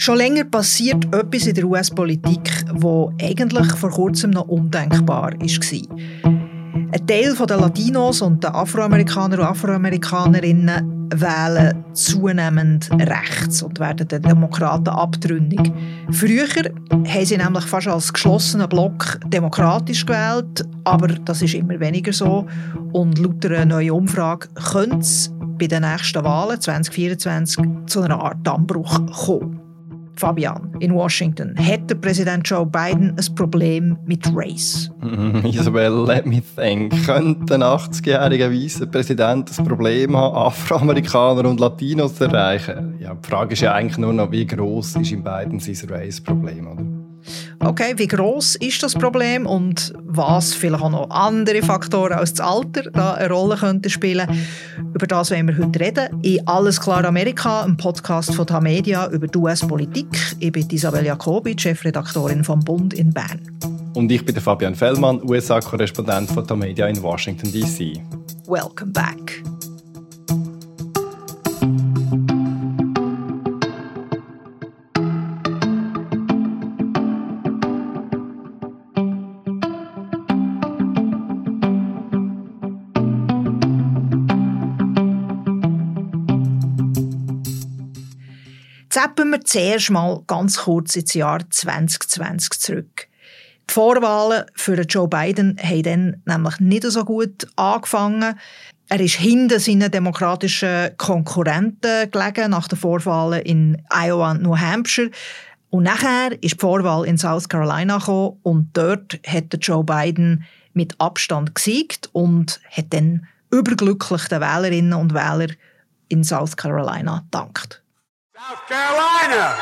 Schon 0.00 0.16
länger 0.16 0.44
passiert 0.44 1.14
etwas 1.14 1.46
in 1.46 1.54
der 1.54 1.66
US-Politik, 1.66 2.64
wo 2.72 3.12
eigentlich 3.20 3.70
vor 3.72 3.90
kurzem 3.90 4.30
noch 4.30 4.48
undenkbar 4.48 5.24
war. 5.24 5.32
Ein 5.32 7.06
Teil 7.06 7.34
der 7.34 7.56
Latinos 7.58 8.22
und 8.22 8.42
der 8.42 8.54
Afroamerikaner 8.54 9.40
und 9.40 9.44
Afroamerikanerinnen 9.44 11.10
wählen 11.14 11.84
zunehmend 11.92 12.88
rechts 12.98 13.62
und 13.62 13.78
werden 13.78 14.08
den 14.08 14.22
Demokraten 14.22 14.88
abtrünnig. 14.88 15.70
Früher 16.12 16.48
haben 16.48 17.26
sie 17.26 17.36
nämlich 17.36 17.64
fast 17.64 17.88
als 17.88 18.10
geschlossener 18.10 18.68
Block 18.68 19.20
demokratisch 19.26 20.06
gewählt, 20.06 20.64
aber 20.84 21.08
das 21.08 21.42
ist 21.42 21.52
immer 21.52 21.78
weniger 21.78 22.14
so. 22.14 22.46
Und 22.94 23.18
laut 23.18 23.44
einer 23.44 23.66
neuen 23.66 23.90
Umfrage 23.90 24.48
könnte 24.72 25.00
es 25.00 25.30
bei 25.58 25.66
den 25.66 25.82
nächsten 25.82 26.24
Wahlen 26.24 26.58
2024 26.58 27.62
zu 27.84 28.00
einer 28.00 28.18
Art 28.18 28.38
Dammbruch 28.46 28.98
kommen. 29.26 29.59
Fabian, 30.20 30.76
in 30.80 30.94
Washington, 30.94 31.56
hat 31.58 31.88
der 31.88 31.94
Präsident 31.94 32.46
Joe 32.46 32.66
Biden 32.66 33.16
ein 33.18 33.34
Problem 33.34 33.96
mit 34.04 34.30
Race? 34.34 34.90
Isabel, 35.44 36.04
let 36.06 36.26
me 36.26 36.42
think. 36.56 37.06
Könnte 37.06 37.54
ein 37.54 37.62
80-jähriger 37.62 38.52
weißer 38.52 38.84
Präsident 38.84 39.50
ein 39.58 39.64
Problem 39.64 40.14
haben, 40.14 40.36
Afroamerikaner 40.36 41.48
und 41.48 41.58
Latinos 41.58 42.16
zu 42.16 42.24
erreichen? 42.24 42.96
Ja, 43.00 43.14
die 43.14 43.26
Frage 43.26 43.54
ist 43.54 43.62
ja 43.62 43.72
eigentlich 43.72 43.96
nur 43.96 44.12
noch, 44.12 44.30
wie 44.30 44.46
groß 44.46 44.96
ist 44.96 45.10
in 45.10 45.24
Biden 45.24 45.58
sein 45.58 45.88
Race-Problem, 45.88 46.66
oder? 46.66 46.99
Okay, 47.60 47.94
wie 47.96 48.06
groß 48.06 48.56
ist 48.56 48.82
das 48.82 48.94
Problem 48.94 49.46
und 49.46 49.92
was 50.04 50.54
vielleicht 50.54 50.82
auch 50.82 50.90
noch 50.90 51.10
andere 51.10 51.62
Faktoren 51.62 52.14
als 52.14 52.34
das 52.34 52.46
Alter 52.46 52.90
da 52.90 53.14
eine 53.14 53.28
Rolle 53.28 53.56
könnten 53.56 53.90
spielen? 53.90 54.26
Über 54.94 55.06
das 55.06 55.30
wollen 55.30 55.48
wir 55.48 55.58
heute 55.58 55.80
reden. 55.80 56.22
In 56.22 56.46
Alles 56.46 56.80
klar 56.80 57.04
Amerika, 57.04 57.62
einem 57.62 57.76
Podcast 57.76 58.34
von 58.34 58.46
Tamedia 58.46 59.08
über 59.10 59.26
die 59.26 59.38
US-Politik. 59.38 60.08
Ich 60.38 60.52
bin 60.52 60.68
Isabel 60.70 61.04
Jacobi, 61.04 61.54
Chefredaktorin 61.58 62.44
vom 62.44 62.60
Bund 62.60 62.94
in 62.94 63.12
Bern. 63.12 63.40
Und 63.94 64.10
ich 64.10 64.24
bin 64.24 64.34
der 64.34 64.42
Fabian 64.42 64.74
Fellmann, 64.74 65.20
USA-Korrespondent 65.22 66.30
von 66.30 66.46
Tamedia 66.46 66.86
in 66.86 67.02
Washington 67.02 67.50
D.C. 67.52 68.02
Welcome 68.46 68.92
back. 68.92 69.42
Zappen 88.90 89.30
wir 89.30 89.40
zuerst 89.42 89.90
mal 89.90 90.20
ganz 90.26 90.58
kurz 90.58 90.96
ins 90.96 91.14
Jahr 91.14 91.48
2020 91.48 92.58
zurück. 92.58 93.06
Die 93.68 93.72
Vorwahlen 93.72 94.46
für 94.56 94.80
Joe 94.80 95.06
Biden 95.06 95.56
haben 95.62 95.82
dann 95.84 96.22
nämlich 96.26 96.58
nicht 96.58 96.82
so 96.82 97.04
gut 97.04 97.46
angefangen. 97.54 98.34
Er 98.88 99.00
ist 99.00 99.14
hinter 99.14 99.60
seinen 99.60 99.92
demokratischen 99.92 100.90
Konkurrenten 100.96 102.10
gelegen 102.10 102.50
nach 102.50 102.66
den 102.66 102.80
Vorwahlen 102.80 103.42
in 103.42 103.80
Iowa 103.90 104.32
und 104.32 104.42
New 104.42 104.56
Hampshire. 104.56 105.12
Und 105.70 105.84
nachher 105.84 106.32
ist 106.42 106.54
die 106.54 106.58
Vorwahl 106.58 107.06
in 107.06 107.16
South 107.16 107.48
Carolina 107.48 107.98
gekommen 107.98 108.40
und 108.42 108.70
dort 108.72 109.20
hat 109.24 109.56
Joe 109.60 109.84
Biden 109.84 110.42
mit 110.72 111.00
Abstand 111.00 111.54
gesiegt 111.54 112.10
und 112.10 112.60
hat 112.68 112.86
dann 112.92 113.28
überglücklich 113.52 114.26
den 114.26 114.40
Wählerinnen 114.40 114.94
und 114.94 115.14
Wählern 115.14 115.54
in 116.08 116.24
South 116.24 116.56
Carolina 116.56 117.24
dankt. 117.30 117.84
South 118.48 118.66
Carolina. 118.68 119.54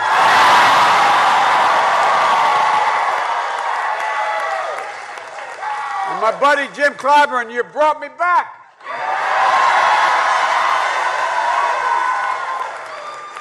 And 6.07 6.23
my 6.23 6.37
buddy 6.39 6.69
Jim 6.77 6.93
Clyburn, 6.93 7.53
you 7.53 7.65
brought 7.65 8.01
me 8.01 8.07
back. 8.17 8.55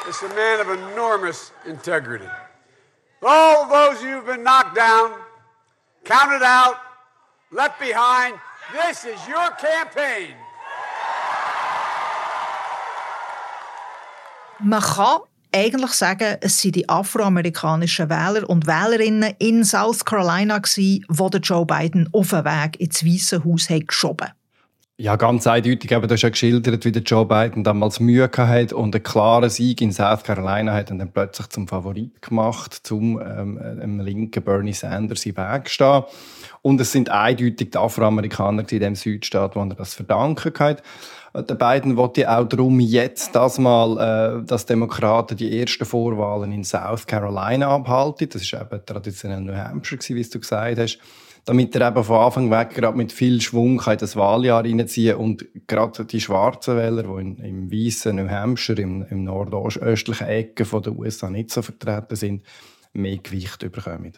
It's 0.07 0.23
a 0.23 0.29
man 0.29 0.59
of 0.59 0.69
enormous 0.69 1.51
integrity. 1.67 2.29
All 3.21 3.69
those 3.69 4.01
who've 4.01 4.25
been 4.25 4.41
knocked 4.41 4.75
down, 4.75 5.13
counted 6.03 6.43
out, 6.43 6.77
left 7.51 7.79
behind, 7.79 8.39
this 8.73 9.05
is 9.05 9.27
your 9.27 9.51
campaign. 9.51 10.33
Man 14.59 14.81
kann 14.81 15.19
eigentlich 15.53 15.91
sagen, 15.91 16.37
es 16.41 16.59
sind 16.59 16.75
die 16.75 16.89
afroamerikanischen 16.89 18.09
Wähler 18.09 18.49
und 18.49 18.67
Wählerinnen 18.67 19.33
in 19.39 19.63
South 19.63 20.03
Carolina 20.03 20.59
die 20.59 21.05
Joe 21.41 21.65
Biden 21.65 22.09
auf 22.11 22.29
den 22.29 22.45
Weg 22.45 22.79
ins 22.79 23.05
Weiße 23.05 23.43
Haus 23.43 23.69
haben 23.69 23.85
geschoben 23.85 24.27
ja, 24.99 25.15
ganz 25.15 25.45
eindeutig. 25.45 25.93
Aber 25.95 26.07
du 26.07 26.15
hast 26.15 26.23
ja 26.23 26.29
geschildert, 26.29 26.83
wie 26.83 26.91
der 26.91 27.03
Joe 27.03 27.25
Biden 27.25 27.63
damals 27.63 27.99
Mühe 27.99 28.29
hatte 28.35 28.75
und 28.75 28.95
einen 28.95 29.03
klaren 29.03 29.49
Sieg 29.49 29.81
in 29.81 29.91
South 29.91 30.23
Carolina 30.23 30.73
hat 30.73 30.89
und 30.89 30.97
dann 30.99 31.11
plötzlich 31.11 31.47
zum 31.49 31.67
Favorit 31.67 32.19
gemacht, 32.21 32.73
zum 32.73 33.21
ähm, 33.21 33.99
linken 33.99 34.43
Bernie 34.43 34.73
Sanders 34.73 35.25
im 35.27 35.37
Weg 35.37 35.69
stehen. 35.69 36.03
Und 36.63 36.81
es 36.81 36.91
sind 36.91 37.09
eindeutig 37.09 37.71
die 37.71 37.77
Afroamerikaner 37.77 38.65
in 38.71 38.79
dem 38.79 38.95
Südstaat, 38.95 39.53
die 39.53 39.59
er 39.59 39.75
das 39.75 39.93
verdanken 39.93 40.53
hat. 40.59 40.81
Der 41.33 41.55
Biden 41.55 41.97
wollte 41.97 42.29
auch 42.29 42.47
darum 42.47 42.79
jetzt 42.79 43.35
das 43.35 43.59
mal, 43.59 44.39
äh, 44.41 44.45
dass 44.45 44.65
Demokraten 44.65 45.37
die 45.37 45.59
ersten 45.59 45.85
Vorwahlen 45.85 46.51
in 46.51 46.63
South 46.63 47.05
Carolina 47.05 47.67
abhalten. 47.67 48.29
Das 48.29 48.41
ist 48.41 48.53
eben 48.53 48.85
traditionell 48.85 49.41
New 49.41 49.55
Hampshire, 49.55 50.01
wie 50.09 50.23
du 50.23 50.39
gesagt 50.39 50.79
hast. 50.79 50.99
Damit 51.45 51.75
er 51.75 51.89
eben 51.89 52.03
von 52.03 52.17
Anfang 52.17 52.51
weg 52.51 52.71
gerade 52.71 52.97
mit 52.97 53.13
viel 53.13 53.39
Schwung 53.39 53.81
in 53.81 53.97
das 53.97 54.15
Wahljahr 54.15 54.65
reinziehen 54.65 55.15
und 55.15 55.45
gerade 55.67 56.03
die 56.03 56.19
schwarzen 56.19 56.75
Wähler, 56.75 57.03
die 57.03 57.21
in, 57.21 57.37
im 57.37 57.71
weißen 57.71 58.15
New 58.15 58.29
Hampshire, 58.29 58.81
im, 58.81 59.05
im 59.09 59.23
nordöstlichen 59.23 60.27
Ecke 60.27 60.65
der 60.65 60.93
USA 60.93 61.29
nicht 61.29 61.51
so 61.51 61.61
vertreten 61.61 62.15
sind, 62.15 62.43
mehr 62.93 63.17
Gewicht 63.17 63.59
bekommen 63.71 64.13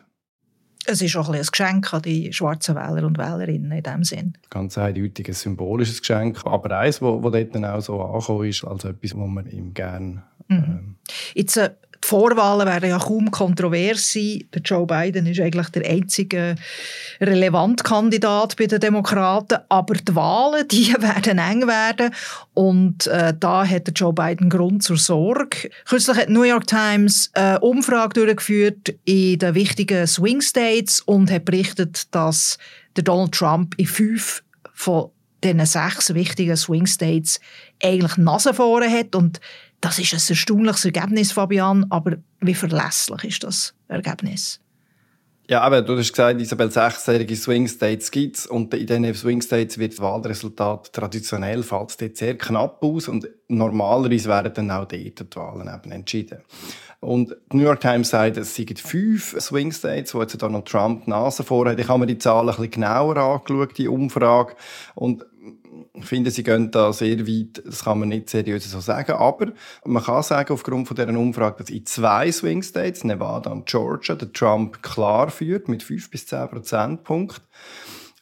es 0.86 1.02
ist 1.02 1.16
auch 1.16 1.30
ein, 1.30 1.42
Geschenk 1.42 1.94
an 1.94 2.02
die 2.02 2.32
schwarzen 2.34 2.76
Wähler 2.76 3.06
und 3.06 3.18
Wählerinnen 3.18 3.72
in 3.72 3.84
diesem 3.84 4.04
Sinn. 4.04 4.34
Ganz 4.50 4.78
eindeutig 4.78 5.28
ein 5.28 5.34
symbolisches 5.34 6.00
Geschenk, 6.00 6.46
aber 6.46 6.78
eins, 6.78 7.00
das 7.00 7.10
dort 7.12 7.56
dann 7.56 7.66
auch 7.66 7.82
so 7.82 8.02
angekommen 8.02 8.48
ist, 8.48 8.64
als 8.64 8.86
etwas, 8.86 9.16
was 9.16 9.28
man 9.28 9.48
ihm 9.48 9.74
gerne... 9.74 10.24
Mhm. 10.48 10.58
Ähm, 10.58 10.96
Jetzt, 11.34 11.58
äh, 11.58 11.72
Vorwahlen 12.10 12.66
werden 12.66 12.90
ja 12.90 12.98
kaum 12.98 13.30
kontrovers 13.30 14.14
sein. 14.14 14.44
Der 14.52 14.64
Joe 14.64 14.88
Biden 14.88 15.28
ist 15.28 15.40
eigentlich 15.40 15.70
der 15.70 15.88
einzige 15.88 16.56
relevante 17.22 17.84
Kandidat 17.84 18.56
bei 18.58 18.66
den 18.66 18.80
Demokraten. 18.80 19.60
Aber 19.70 19.94
die 19.94 20.16
Wahlen, 20.16 20.68
die 20.68 20.92
werden 21.00 21.38
eng 21.38 21.68
werden. 21.68 22.12
Und 22.56 23.06
äh, 23.06 23.36
da 23.40 23.64
hat 23.64 23.86
der 23.86 23.94
Joe 23.94 24.12
Biden 24.12 24.50
Grund 24.50 24.82
zur 24.82 24.98
Sorge. 24.98 25.70
Kürzlich 25.86 26.18
hat 26.18 26.30
die 26.30 26.34
New 26.34 26.42
York 26.42 26.66
Times 26.66 27.30
eine 27.34 27.60
Umfrage 27.60 28.14
durchgeführt 28.14 28.96
in 29.06 29.38
den 29.38 29.54
wichtigen 29.54 30.08
Swing 30.08 30.42
States 30.42 31.02
und 31.02 31.30
hat 31.30 31.46
berichtet, 31.46 32.08
dass 32.16 32.58
der 32.96 33.04
Donald 33.04 33.34
Trump 33.34 33.76
in 33.78 33.86
fünf 33.86 34.44
von 34.74 35.12
diesen 35.44 35.66
sechs 35.66 36.14
wichtigen 36.14 36.58
Swing 36.58 36.88
States 36.88 37.40
eigentlich 37.84 38.18
Nase 38.18 38.54
vorne 38.54 38.90
hat. 38.90 39.16
Und 39.16 39.40
das 39.82 40.00
ist 40.00 40.14
ein 40.14 40.22
erstaunliches 40.30 40.86
Ergebnis, 40.86 41.32
Fabian, 41.32 41.86
aber 41.90 42.18
wie 42.42 42.54
verlässlich 42.54 43.24
ist 43.24 43.44
das 43.44 43.74
Ergebnis? 43.88 44.60
Ja, 45.50 45.62
aber 45.62 45.82
du 45.82 45.98
hast 45.98 46.12
gesagt, 46.12 46.40
Isabel, 46.40 46.70
sechsjährige 46.70 47.36
Swing 47.36 47.68
States 47.68 48.12
gibt 48.12 48.38
es 48.38 48.46
und 48.46 48.72
in 48.72 48.86
diesen 48.86 49.16
Swing 49.16 49.42
States 49.42 49.80
wird 49.80 49.94
das 49.94 50.00
Wahlresultat 50.00 50.94
traditionell 50.94 51.64
fällt 51.64 52.00
dort 52.00 52.18
sehr 52.18 52.38
knapp 52.38 52.84
aus 52.84 53.08
und 53.08 53.28
normalerweise 53.48 54.30
werden 54.30 54.54
dann 54.54 54.70
auch 54.70 54.86
dort 54.86 54.94
die 54.94 55.36
Wahlen 55.36 55.68
eben 55.68 55.92
entschieden. 55.92 56.44
Und 57.00 57.36
die 57.52 57.58
New 57.58 57.64
York 57.64 57.80
Times 57.80 58.10
sagt, 58.10 58.38
es 58.38 58.56
seien 58.56 58.76
fünf 58.76 59.36
Swing 59.40 59.72
States, 59.72 60.14
wo 60.14 60.22
jetzt 60.22 60.40
Donald 60.40 60.66
Trump 60.68 61.06
die 61.06 61.10
Nase 61.10 61.44
vorhat. 61.44 61.80
Ich 61.80 61.88
habe 61.88 62.00
mir 62.00 62.06
die 62.06 62.20
Zahlen 62.20 62.50
ein 62.50 62.56
bisschen 62.56 62.72
genauer 62.72 63.18
angeschaut, 63.18 63.76
die 63.78 63.88
Umfrage. 63.88 64.56
Und 64.94 65.26
finde, 66.02 66.32
sie 66.32 66.44
gehen 66.44 66.72
da 66.72 66.94
sehr 66.94 67.28
weit, 67.28 67.62
das 67.66 67.84
kann 67.84 68.00
man 68.00 68.10
nicht 68.10 68.30
seriös 68.30 68.70
so 68.70 68.80
sagen, 68.80 69.14
aber 69.14 69.54
man 69.86 70.04
kann 70.04 70.24
sagen, 70.24 70.54
aufgrund 70.54 70.88
von 70.88 70.96
dieser 70.96 71.10
Umfrage, 71.10 71.58
dass 71.60 71.70
in 71.70 71.86
zwei 71.86 72.32
Swing 72.32 72.62
States, 72.64 73.04
Nevada 73.04 73.52
und 73.52 73.68
Georgia, 73.68 74.16
der 74.16 74.32
Trump 74.32 74.82
klar 74.84 75.30
führt 75.30 75.68
mit 75.68 75.84
5 75.84 76.10
bis 76.10 76.28
10 76.28 76.50
Prozentpunkten. 76.50 77.44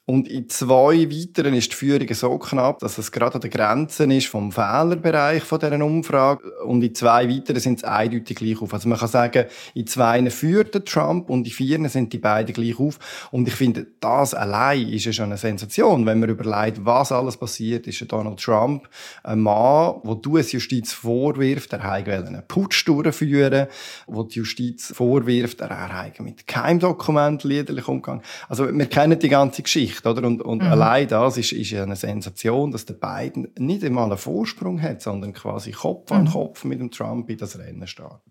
Und 0.09 0.29
in 0.29 0.47
zwei 0.47 1.09
weiteren 1.11 1.53
ist 1.53 1.73
die 1.73 1.75
Führung 1.75 2.07
so 2.13 2.37
knapp, 2.37 2.79
dass 2.79 2.97
es 2.97 3.11
gerade 3.11 3.35
an 3.35 3.41
der 3.41 3.49
Grenze 3.49 4.05
ist 4.05 4.27
vom 4.27 4.53
Fehlerbereich 4.53 5.43
von 5.43 5.59
dieser 5.59 5.83
Umfrage. 5.83 6.49
Und 6.63 6.81
in 6.81 6.95
zwei 6.95 7.27
weiteren 7.27 7.59
sind 7.59 7.79
es 7.79 7.83
eindeutig 7.83 8.37
gleich 8.37 8.61
auf. 8.61 8.73
Also 8.73 8.87
man 8.87 8.97
kann 8.97 9.09
sagen, 9.09 9.47
in 9.73 9.85
zwei 9.85 10.29
führt 10.29 10.73
der 10.73 10.85
Trump 10.85 11.29
und 11.29 11.45
in 11.45 11.51
vier 11.51 11.89
sind 11.89 12.13
die 12.13 12.19
beiden 12.19 12.53
gleich 12.53 12.79
auf. 12.79 13.27
Und 13.31 13.49
ich 13.49 13.55
finde, 13.55 13.85
das 13.99 14.33
allein 14.33 14.87
ist 14.87 15.03
ja 15.03 15.11
schon 15.11 15.25
eine 15.25 15.35
Sensation. 15.35 16.05
Wenn 16.05 16.21
man 16.21 16.29
überlegt, 16.29 16.85
was 16.85 17.11
alles 17.11 17.35
passiert, 17.35 17.85
ist 17.85 18.09
Donald 18.09 18.39
Trump 18.39 18.87
ein 19.25 19.41
Mann, 19.41 19.95
wo 20.03 20.13
du 20.13 20.37
es 20.37 20.53
Justiz 20.53 20.93
vorwirft, 20.93 21.73
er 21.73 21.83
habe 21.83 22.13
einen 22.13 22.43
Putsch 22.47 22.87
durchführen, 22.87 23.67
wo 24.07 24.23
die 24.23 24.35
Justiz 24.35 24.93
vorwirft, 24.95 25.59
er 25.59 25.91
habe 25.91 26.23
mit 26.23 26.47
Keimdokumenten 26.47 27.49
liederlich 27.49 27.89
umgegangen. 27.89 28.21
Also 28.47 28.73
wir 28.73 28.85
kennen 28.85 29.19
die 29.19 29.27
ganze 29.27 29.63
Geschichte. 29.63 29.96
Geschichte, 29.97 30.09
oder? 30.09 30.27
Und, 30.27 30.41
und 30.41 30.63
mhm. 30.63 30.71
allein 30.71 31.07
das 31.07 31.37
ist, 31.37 31.51
ist 31.51 31.73
eine 31.73 31.95
Sensation, 31.95 32.71
dass 32.71 32.85
der 32.85 32.95
Biden 32.95 33.47
nicht 33.57 33.83
einmal 33.83 34.05
einen 34.05 34.17
Vorsprung 34.17 34.81
hat, 34.81 35.01
sondern 35.01 35.33
quasi 35.33 35.71
Kopf 35.71 36.11
an 36.11 36.23
mhm. 36.23 36.31
Kopf 36.31 36.63
mit 36.63 36.79
dem 36.79 36.91
Trump 36.91 37.29
in 37.29 37.37
das 37.37 37.57
Rennen 37.57 37.87
startet. 37.87 38.21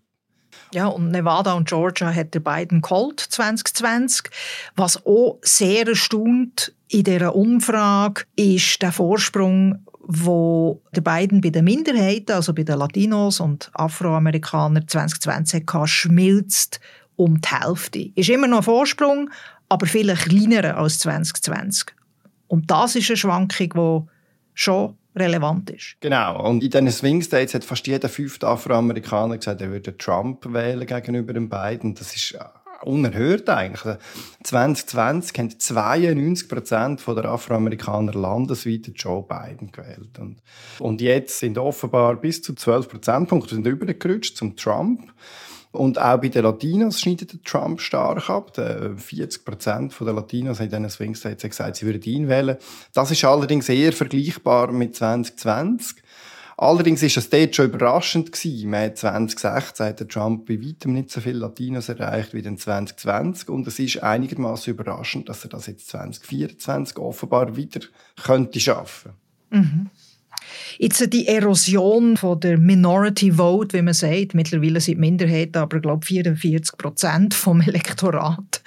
Ja, 0.73 0.87
und 0.87 1.11
Nevada 1.11 1.53
und 1.53 1.67
Georgia 1.67 2.13
hat 2.13 2.33
der 2.33 2.39
Biden 2.39 2.81
geholt 2.81 3.19
2020. 3.19 4.29
Was 4.75 5.05
auch 5.05 5.37
sehr 5.41 5.87
erstaunt 5.87 6.73
in 6.89 7.03
dieser 7.03 7.35
Umfrage 7.35 8.23
ist 8.35 8.81
der 8.81 8.91
Vorsprung, 8.91 9.85
wo 10.01 10.81
der 10.95 11.01
Biden 11.01 11.41
bei 11.41 11.49
den 11.49 11.65
Minderheiten, 11.65 12.31
also 12.31 12.53
bei 12.53 12.63
den 12.63 12.79
Latinos 12.79 13.39
und 13.39 13.69
Afroamerikanern 13.73 14.87
2020 14.87 15.65
hatte, 15.71 15.87
schmilzt 15.87 16.79
um 17.17 17.41
die 17.41 17.49
Hälfte. 17.49 18.11
Ist 18.15 18.29
immer 18.29 18.47
noch 18.47 18.57
ein 18.57 18.63
Vorsprung, 18.63 19.29
aber 19.69 19.85
viel 19.85 20.13
kleiner 20.15 20.77
als 20.77 20.99
2020. 20.99 21.93
Und 22.47 22.71
das 22.71 22.95
ist 22.95 23.09
eine 23.09 23.17
Schwankung, 23.17 23.69
die 24.05 24.11
schon 24.53 24.97
relevant 25.15 25.69
ist. 25.69 25.97
Genau. 25.99 26.47
Und 26.47 26.63
in 26.63 26.69
diesen 26.69 26.91
Swing 26.91 27.21
States 27.21 27.53
hat 27.53 27.63
fast 27.63 27.87
jeder 27.87 28.07
fünfte 28.07 28.47
Afroamerikaner 28.47 29.37
gesagt, 29.37 29.61
er 29.61 29.71
würde 29.71 29.97
Trump 29.97 30.45
wählen 30.53 30.85
gegenüber 30.85 31.33
den 31.33 31.49
beiden. 31.49 31.95
Das 31.95 32.15
ist 32.15 32.37
unerhört 32.83 33.49
eigentlich. 33.49 33.97
2020 34.43 35.37
haben 35.37 35.59
92 35.59 36.49
Prozent 36.49 37.03
der 37.07 37.25
Afroamerikaner 37.25 38.13
landesweit 38.13 38.91
Joe 38.95 39.23
Biden 39.23 39.71
gewählt. 39.71 40.19
Und, 40.19 40.41
und 40.79 41.01
jetzt 41.01 41.39
sind 41.39 41.57
offenbar 41.57 42.15
bis 42.15 42.41
zu 42.41 42.53
12 42.53 42.89
Prozentpunkte 42.89 43.55
übergerutscht 43.55 44.37
zum 44.37 44.55
Trump. 44.55 45.11
Und 45.71 45.99
auch 45.99 46.19
bei 46.19 46.29
den 46.29 46.43
Latinos 46.43 47.01
schneidet 47.01 47.43
Trump 47.45 47.81
stark 47.81 48.29
ab. 48.29 48.55
40 48.55 49.45
Prozent 49.45 49.93
der 49.99 50.13
Latinos 50.13 50.59
haben 50.59 50.65
in 50.65 50.71
diesen 50.71 50.89
Swing 50.89 51.15
States 51.15 51.43
gesagt, 51.43 51.75
sie 51.75 51.85
würden 51.85 52.01
ihn 52.03 52.29
wählen. 52.29 52.57
Das 52.93 53.11
ist 53.11 53.23
allerdings 53.23 53.69
eher 53.69 53.93
vergleichbar 53.93 54.71
mit 54.71 54.95
2020. 54.95 55.97
Allerdings 56.59 57.03
ist 57.03 57.17
es 57.17 57.29
dort 57.29 57.55
schon 57.55 57.67
überraschend 57.67 58.31
gewesen. 58.31 58.71
Man 58.71 58.85
hat 58.85 58.97
2016 58.97 59.85
hat 59.85 59.99
der 59.99 60.07
Trump 60.07 60.47
bei 60.47 60.59
weitem 60.59 60.93
nicht 60.93 61.11
so 61.11 61.21
viele 61.21 61.37
Latinos 61.37 61.87
erreicht 61.87 62.33
wie 62.33 62.39
in 62.39 62.57
2020 62.57 63.49
und 63.49 63.67
es 63.67 63.77
ist 63.77 64.01
einigermaßen 64.01 64.73
überraschend, 64.73 65.29
dass 65.29 65.43
er 65.43 65.51
das 65.51 65.67
jetzt 65.67 65.87
2024 65.89 66.97
offenbar 66.97 67.55
wieder 67.55 67.81
könnte 68.23 68.59
schaffen. 68.59 69.11
Mhm. 69.51 69.91
Jetzt 70.77 71.13
die 71.13 71.27
Erosion 71.27 72.17
von 72.17 72.39
der 72.39 72.57
Minority 72.57 73.31
Vote, 73.33 73.77
wie 73.77 73.81
man 73.81 73.93
sagt, 73.93 74.33
mittlerweile 74.33 74.79
sind 74.79 74.99
Minderheiten 74.99 75.57
aber 75.57 75.79
glaube 75.79 76.05
44 76.05 76.77
Prozent 76.77 77.33
vom 77.33 77.61
Elektorat. 77.67 78.61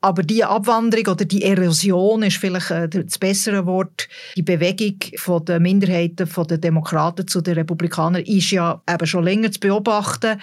Aber 0.00 0.22
die 0.22 0.44
Abwanderung 0.44 1.14
oder 1.14 1.24
die 1.24 1.42
Erosion 1.42 2.22
ist 2.22 2.38
vielleicht 2.38 2.70
äh, 2.70 2.88
das 2.88 3.18
bessere 3.18 3.66
Wort. 3.66 4.08
Die 4.36 4.42
Bewegung 4.42 4.96
von 5.16 5.44
der 5.44 5.60
Minderheiten, 5.60 6.26
von 6.26 6.46
den 6.46 6.60
Demokraten 6.60 7.28
zu 7.28 7.40
den 7.40 7.54
Republikanern 7.54 8.22
ist 8.22 8.50
ja 8.50 8.82
eben 8.88 9.06
schon 9.06 9.24
länger 9.24 9.52
zu 9.52 9.60
beobachten. 9.60 10.40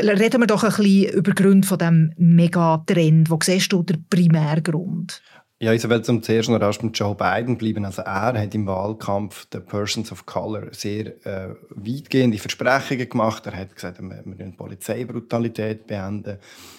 Reden 0.00 0.40
wir 0.40 0.46
doch 0.46 0.64
ein 0.64 0.70
bisschen 0.70 1.12
über 1.12 1.32
Gründe 1.32 1.68
von 1.68 1.78
dem 1.78 2.12
Megatrend. 2.16 3.28
Wo 3.28 3.38
siehst 3.42 3.70
du 3.72 3.82
den 3.82 4.04
Primärgrund? 4.08 5.22
Ja, 5.60 5.72
Isabel, 5.72 6.02
zum 6.02 6.20
zuerst 6.20 6.48
noch 6.50 6.60
erst 6.60 6.82
mit 6.82 6.98
Joe 6.98 7.14
Biden 7.14 7.56
bleiben. 7.56 7.84
Also 7.84 8.02
er 8.02 8.38
hat 8.38 8.54
im 8.54 8.66
Wahlkampf 8.66 9.46
den 9.46 9.64
Persons 9.64 10.10
of 10.10 10.26
Color 10.26 10.72
sehr 10.72 11.06
äh, 11.24 11.54
weitgehende 11.70 12.38
Versprechungen 12.38 13.08
gemacht. 13.08 13.46
Er 13.46 13.56
hat 13.56 13.74
gesagt, 13.74 14.02
wir, 14.02 14.22
wir 14.24 14.52
Polizeibrutalität 14.56 15.86
beenden, 15.86 16.38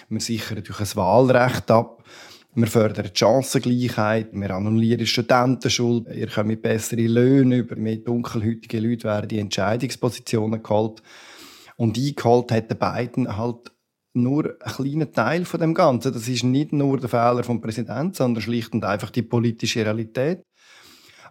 wir 0.09 0.19
sichern 0.19 0.61
durch 0.61 0.79
ein 0.81 0.95
Wahlrecht 0.97 1.71
ab. 1.71 2.03
Wir 2.53 2.67
fördern 2.67 3.09
die 3.13 3.17
Chancengleichheit, 3.17 4.29
wir 4.31 4.51
annullieren 4.51 5.05
Studentenschuld, 5.05 6.07
ihr 6.13 6.27
kommt 6.27 6.61
bessere 6.61 7.01
Löhne 7.01 7.57
über, 7.57 7.75
mit 7.75 8.07
dunkelhäutigen 8.07 8.81
Leuten 8.81 9.03
werden 9.03 9.27
die 9.27 9.39
Entscheidungspositionen 9.39 10.63
geholt. 10.63 11.01
Und 11.75 11.97
eingeholt 11.97 12.51
hat 12.51 12.69
der 12.69 12.75
Biden 12.75 13.37
halt 13.37 13.71
nur 14.15 14.55
ein 14.61 14.71
kleiner 14.71 15.11
Teil 15.11 15.45
von 15.45 15.59
dem 15.59 15.73
Ganzen. 15.73 16.13
Das 16.13 16.27
ist 16.27 16.43
nicht 16.43 16.73
nur 16.73 16.99
der 16.99 17.09
Fehler 17.09 17.43
vom 17.43 17.61
Präsidenten, 17.61 18.13
sondern 18.13 18.41
schlicht 18.41 18.73
und 18.73 18.85
einfach 18.85 19.09
die 19.09 19.21
politische 19.21 19.85
Realität. 19.85 20.43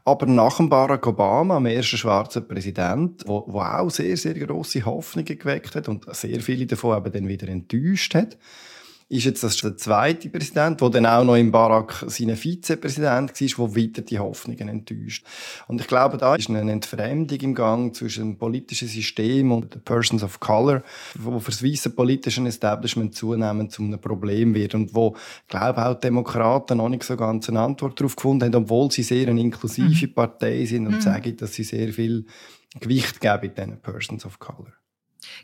Aber 0.07 0.27
nach 0.27 0.59
dem 0.59 0.69
Barack 0.69 1.07
Obama, 1.07 1.57
dem 1.57 1.67
ersten 1.67 1.97
schwarzen 1.97 2.47
Präsident, 2.47 3.23
wo, 3.27 3.45
wo 3.47 3.61
auch 3.61 3.91
sehr, 3.91 4.17
sehr 4.19 4.35
große 4.35 4.85
Hoffnungen 4.85 5.39
geweckt 5.39 5.75
hat 5.75 5.89
und 5.89 6.05
sehr 6.15 6.41
viele 6.41 6.67
davon 6.67 6.99
eben 6.99 7.13
dann 7.13 7.29
wieder 7.29 7.49
enttäuscht 7.49 8.15
hat, 8.15 8.37
ist 9.09 9.25
jetzt 9.25 9.43
das 9.43 9.57
der 9.59 9.77
zweite 9.77 10.29
Präsident, 10.29 10.81
der 10.81 10.91
dann 10.91 11.07
auch 11.07 11.25
noch 11.25 11.37
im 11.37 11.53
Barack 11.53 12.05
sein 12.07 12.35
Vizepräsident 12.37 13.41
war, 13.41 13.69
der 13.69 13.77
weiter 13.77 14.03
die 14.03 14.19
Hoffnungen 14.19 14.69
enttäuscht. 14.69 15.25
Und 15.69 15.81
ich 15.81 15.87
glaube, 15.87 16.17
da 16.17 16.35
ist 16.35 16.49
eine 16.49 16.71
Entfremdung 16.71 17.39
im 17.41 17.55
Gang 17.55 17.95
zwischen 17.95 18.25
dem 18.25 18.39
politischen 18.39 18.89
System 18.89 19.53
und 19.53 19.75
den 19.75 19.83
Persons 19.83 20.23
of 20.23 20.41
Color, 20.41 20.83
wo 21.19 21.39
für 21.39 21.51
das 21.51 21.63
weiße 21.63 21.91
politische 21.91 22.43
Establishment 22.47 23.15
zunehmend 23.15 23.73
zu 23.73 23.83
einem 23.83 24.01
Problem 24.01 24.55
wird 24.55 24.75
und 24.75 24.95
wo, 24.95 25.15
ich 25.43 25.49
glaube, 25.49 25.85
auch 25.85 25.95
die 25.95 26.01
Demokraten 26.01 26.79
noch 26.79 26.89
nicht 26.89 27.05
so 27.05 27.17
ganz 27.17 27.49
eine 27.49 27.61
Antwort 27.61 28.01
darauf 28.01 28.17
gefunden 28.17 28.45
haben, 28.45 28.65
obwohl 28.65 28.91
sie 28.91 29.03
sehr 29.03 29.29
eine 29.29 29.41
inklusive 29.41 30.07
mhm. 30.07 30.15
Partei 30.15 30.65
sind 30.65 30.87
und 30.87 30.97
mhm. 30.97 31.01
sagen, 31.01 31.37
dass 31.37 31.55
sie 31.55 31.65
sehr 31.65 31.93
viel 31.93 32.27
Gewicht 32.81 33.21
geben 33.21 33.53
diesen 33.55 33.81
Persons 33.81 34.27
of 34.27 34.39
Color. 34.39 34.73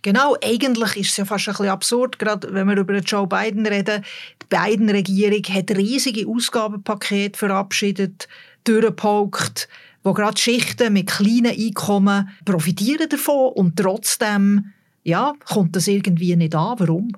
Genau, 0.02 0.36
eigentlich 0.42 0.96
ist 0.96 1.10
es 1.10 1.16
ja 1.16 1.24
fast 1.24 1.48
ein 1.48 1.52
bisschen 1.52 1.68
absurd, 1.68 2.18
gerade 2.18 2.52
wenn 2.52 2.68
wir 2.68 2.76
über 2.76 2.96
Joe 2.98 3.26
Biden 3.26 3.66
reden. 3.66 4.04
Die 4.42 4.46
Biden-Regierung 4.56 5.42
hat 5.54 5.70
riesige 5.70 6.28
Ausgabenpakete 6.28 7.38
verabschiedet, 7.38 8.28
durchgepaukt, 8.64 9.68
wo 10.02 10.12
gerade 10.12 10.40
Schichten 10.40 10.92
mit 10.92 11.08
kleinen 11.08 11.56
Einkommen 11.58 12.28
profitieren 12.44 13.08
davon 13.08 13.52
und 13.54 13.76
trotzdem 13.76 14.72
ja, 15.02 15.32
kommt 15.46 15.76
das 15.76 15.88
irgendwie 15.88 16.36
nicht 16.36 16.54
an. 16.54 16.78
Warum? 16.78 17.12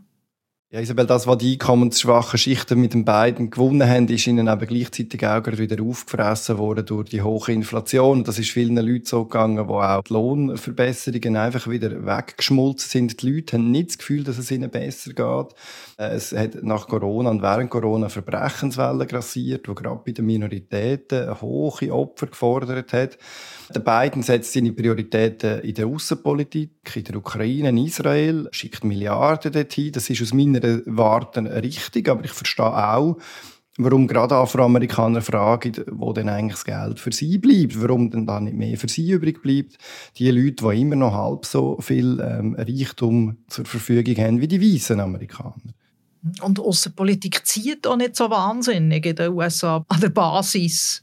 Ja, 0.74 0.80
Isabel, 0.80 1.04
das, 1.04 1.26
was 1.26 1.36
die 1.36 1.52
einkommensschwachen 1.52 2.38
Schichten 2.38 2.80
mit 2.80 2.94
den 2.94 3.04
beiden 3.04 3.50
gewonnen 3.50 3.86
haben, 3.86 4.08
ist 4.08 4.26
ihnen 4.26 4.48
aber 4.48 4.64
gleichzeitig 4.64 5.26
auch 5.26 5.44
wieder 5.46 5.82
aufgefressen 5.82 6.56
worden 6.56 6.86
durch 6.86 7.10
die 7.10 7.20
hohe 7.20 7.52
Inflation. 7.52 8.24
Das 8.24 8.38
ist 8.38 8.52
vielen 8.52 8.78
Leuten 8.78 9.04
so 9.04 9.24
gegangen, 9.26 9.68
wo 9.68 9.80
auch 9.80 10.02
die 10.02 10.14
Lohnverbesserungen 10.14 11.36
einfach 11.36 11.68
wieder 11.68 12.06
weggeschmolzen 12.06 12.88
sind. 12.88 13.22
Die 13.22 13.30
Leute 13.30 13.58
haben 13.58 13.70
nicht 13.70 13.90
das 13.90 13.98
Gefühl, 13.98 14.24
dass 14.24 14.38
es 14.38 14.50
ihnen 14.50 14.70
besser 14.70 15.12
geht. 15.12 15.54
Äh, 15.98 16.14
es 16.14 16.32
hat 16.32 16.62
nach 16.62 16.88
Corona 16.88 17.28
und 17.28 17.42
während 17.42 17.68
Corona 17.68 18.08
Verbrechenswellen 18.08 19.06
grassiert, 19.06 19.68
wo 19.68 19.74
gerade 19.74 20.00
bei 20.02 20.12
den 20.12 20.24
Minoritäten 20.24 21.38
hohe 21.42 21.92
Opfer 21.92 22.28
gefordert 22.28 22.94
hat. 22.94 23.18
Der 23.74 23.80
Biden 23.80 24.22
setzt 24.22 24.52
seine 24.52 24.72
Prioritäten 24.72 25.60
in 25.60 25.74
der 25.74 25.86
Außenpolitik, 25.86 26.70
in 26.94 27.04
der 27.04 27.16
Ukraine, 27.16 27.70
in 27.70 27.78
Israel, 27.78 28.48
schickt 28.52 28.84
Milliarden 28.84 29.52
dorthin. 29.52 29.92
Das 29.92 30.10
ist 30.10 30.20
aus 30.20 30.34
meiner 30.34 30.61
Warte 30.86 31.42
richtig, 31.62 32.08
aber 32.08 32.24
ich 32.24 32.30
verstehe 32.30 32.66
auch, 32.66 33.16
warum 33.78 34.06
gerade 34.06 34.34
Afroamerikaner 34.34 35.22
fragen, 35.22 35.72
wo 35.90 36.12
denn 36.12 36.28
eigentlich 36.28 36.52
das 36.52 36.64
Geld 36.64 37.00
für 37.00 37.12
sie 37.12 37.38
bleibt, 37.38 37.80
warum 37.80 38.10
denn 38.10 38.26
da 38.26 38.40
nicht 38.40 38.56
mehr 38.56 38.76
für 38.76 38.88
sie 38.88 39.10
übrig 39.10 39.42
bleibt. 39.42 39.78
Die 40.16 40.30
Leute, 40.30 40.68
die 40.68 40.80
immer 40.80 40.96
noch 40.96 41.14
halb 41.14 41.46
so 41.46 41.78
viel 41.80 42.20
ähm, 42.20 42.54
Reichtum 42.58 43.38
zur 43.48 43.64
Verfügung 43.64 44.16
haben 44.16 44.40
wie 44.40 44.48
die 44.48 44.60
weißen 44.60 45.00
Amerikaner. 45.00 45.74
Und 46.40 46.60
Außenpolitik 46.60 47.44
zieht 47.46 47.86
auch 47.86 47.96
nicht 47.96 48.14
so 48.14 48.30
wahnsinnig 48.30 49.04
in 49.06 49.16
den 49.16 49.32
USA 49.32 49.84
an 49.88 50.00
der 50.00 50.10
Basis. 50.10 51.02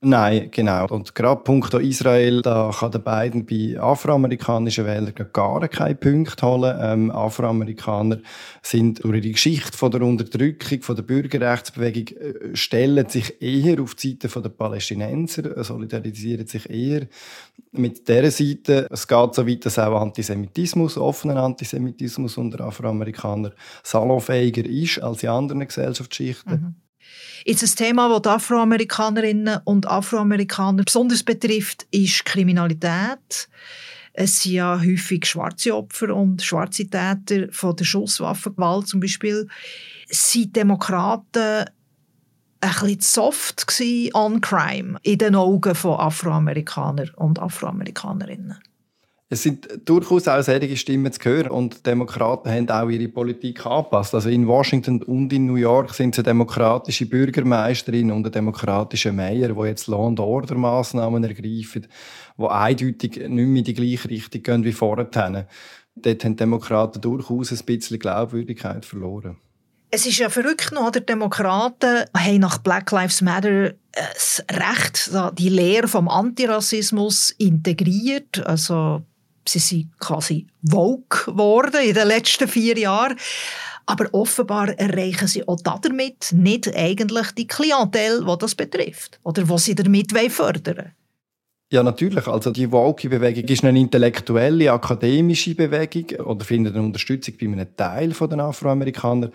Nein, 0.00 0.48
genau. 0.52 0.86
Und 0.86 1.12
gerade 1.16 1.42
Punkt 1.42 1.74
Israel, 1.74 2.40
da 2.40 2.70
kann 2.72 2.92
der 2.92 3.00
Biden 3.00 3.44
bei 3.44 3.80
afroamerikanischen 3.80 4.86
Wählern 4.86 5.12
gar 5.32 5.66
keine 5.66 5.96
Punkte 5.96 6.46
holen. 6.46 6.78
Ähm, 6.80 7.10
Afroamerikaner 7.10 8.18
sind 8.62 9.02
durch 9.02 9.22
die 9.22 9.32
Geschichte 9.32 9.76
von 9.76 9.90
der 9.90 10.02
Unterdrückung, 10.02 10.82
von 10.82 10.94
der 10.94 11.02
Bürgerrechtsbewegung, 11.02 12.16
äh, 12.16 12.54
stellen 12.54 13.08
sich 13.08 13.42
eher 13.42 13.82
auf 13.82 13.96
die 13.96 14.16
Seite 14.22 14.40
der 14.40 14.50
Palästinenser, 14.50 15.64
solidarisieren 15.64 16.46
sich 16.46 16.70
eher 16.70 17.08
mit 17.72 18.06
dieser 18.06 18.30
Seite. 18.30 18.86
Es 18.90 19.08
geht 19.08 19.34
so 19.34 19.48
weit, 19.48 19.66
dass 19.66 19.80
auch 19.80 20.00
Antisemitismus, 20.00 20.96
offener 20.96 21.42
Antisemitismus 21.42 22.38
unter 22.38 22.60
Afroamerikanern 22.60 23.52
salonfähiger 23.82 24.64
ist 24.64 25.02
als 25.02 25.24
in 25.24 25.30
anderen 25.30 25.66
Gesellschaftsschichten. 25.66 26.52
Mhm. 26.52 26.87
Jetzt 27.44 27.62
ein 27.62 27.86
Thema, 27.86 28.20
das 28.20 28.34
Afroamerikanerinnen 28.34 29.60
und 29.64 29.86
Afroamerikaner 29.86 30.84
besonders 30.84 31.22
betrifft, 31.22 31.86
ist 31.90 32.24
Kriminalität. 32.24 33.48
Es 34.12 34.42
sind 34.42 34.54
ja 34.54 34.80
häufig 34.80 35.26
schwarze 35.26 35.76
Opfer 35.76 36.14
und 36.14 36.42
schwarze 36.42 36.88
Täter 36.88 37.46
von 37.52 37.76
der 37.76 37.84
Schusswaffengewalt 37.84 38.88
zum 38.88 39.00
Beispiel. 39.00 39.46
Sind 40.08 40.56
Demokraten 40.56 41.66
ein 42.60 42.70
bisschen 42.80 43.00
soft 43.00 43.66
on 44.14 44.40
crime 44.40 44.98
in 45.02 45.18
den 45.18 45.36
Augen 45.36 45.74
von 45.74 46.00
Afroamerikanern 46.00 47.10
und 47.16 47.38
Afroamerikanerinnen? 47.38 48.58
Es 49.30 49.42
sind 49.42 49.68
durchaus 49.84 50.26
auch 50.26 50.42
solche 50.42 50.74
Stimmen 50.78 51.12
zu 51.12 51.20
hören 51.22 51.50
und 51.50 51.86
Demokraten 51.86 52.50
haben 52.50 52.70
auch 52.70 52.88
ihre 52.88 53.08
Politik 53.08 53.66
angepasst. 53.66 54.14
Also 54.14 54.30
in 54.30 54.46
Washington 54.46 55.02
und 55.02 55.30
in 55.34 55.44
New 55.44 55.56
York 55.56 55.92
sind 55.92 56.16
es 56.16 56.24
demokratische 56.24 57.04
Bürgermeisterin 57.04 58.10
und 58.10 58.24
ein 58.24 58.32
demokratischer 58.32 59.12
Mayor, 59.12 59.62
die 59.62 59.68
jetzt 59.68 59.86
Law 59.86 60.06
and 60.06 60.18
Order 60.18 60.54
Massnahmen 60.54 61.24
ergreifen, 61.24 61.88
die 62.38 62.46
eindeutig 62.46 63.16
nicht 63.16 63.30
mehr 63.30 63.58
in 63.58 63.64
die 63.64 63.74
gleiche 63.74 64.08
Richtung 64.08 64.42
gehen 64.42 64.64
wie 64.64 64.72
vorher. 64.72 65.46
Dort 65.94 66.24
haben 66.24 66.36
Demokraten 66.36 67.02
durchaus 67.02 67.52
ein 67.52 67.66
bisschen 67.66 67.98
Glaubwürdigkeit 67.98 68.86
verloren. 68.86 69.36
Es 69.90 70.06
ist 70.06 70.18
ja 70.18 70.30
verrückt 70.30 70.72
noch, 70.72 70.90
die 70.90 71.04
Demokraten 71.04 72.04
haben 72.16 72.38
nach 72.38 72.58
Black 72.58 72.90
Lives 72.92 73.20
Matter 73.20 73.74
das 73.92 74.44
Recht, 74.50 75.10
die 75.38 75.48
Lehre 75.48 75.88
vom 75.88 76.08
Antirassismus 76.08 77.30
integriert. 77.32 78.46
Also 78.46 79.02
sie 79.48 79.58
sind 79.58 79.98
quasi 79.98 80.46
woke 80.62 81.32
geworden 81.32 81.80
in 81.82 81.94
den 81.94 82.08
letzten 82.08 82.48
vier 82.48 82.78
Jahren. 82.78 83.16
Aber 83.86 84.12
offenbar 84.12 84.68
erreichen 84.78 85.28
sie 85.28 85.48
auch 85.48 85.60
damit 85.62 86.32
nicht 86.32 86.74
eigentlich 86.76 87.32
die 87.32 87.46
Klientel, 87.46 88.24
die 88.24 88.38
das 88.38 88.54
betrifft. 88.54 89.18
Oder 89.22 89.48
was 89.48 89.64
sie 89.64 89.74
damit 89.74 90.12
fördern 90.30 90.76
wollen. 90.76 90.92
Ja, 91.70 91.82
natürlich. 91.82 92.26
Also 92.26 92.50
die 92.50 92.72
Woke-Bewegung 92.72 93.44
ist 93.44 93.62
eine 93.62 93.78
intellektuelle, 93.78 94.72
akademische 94.72 95.54
Bewegung 95.54 96.18
oder 96.24 96.42
findet 96.44 96.74
eine 96.74 96.84
Unterstützung 96.84 97.34
bei 97.38 97.46
einem 97.46 97.76
Teil 97.76 98.08
der 98.08 98.38
Afroamerikaner. 98.38 99.30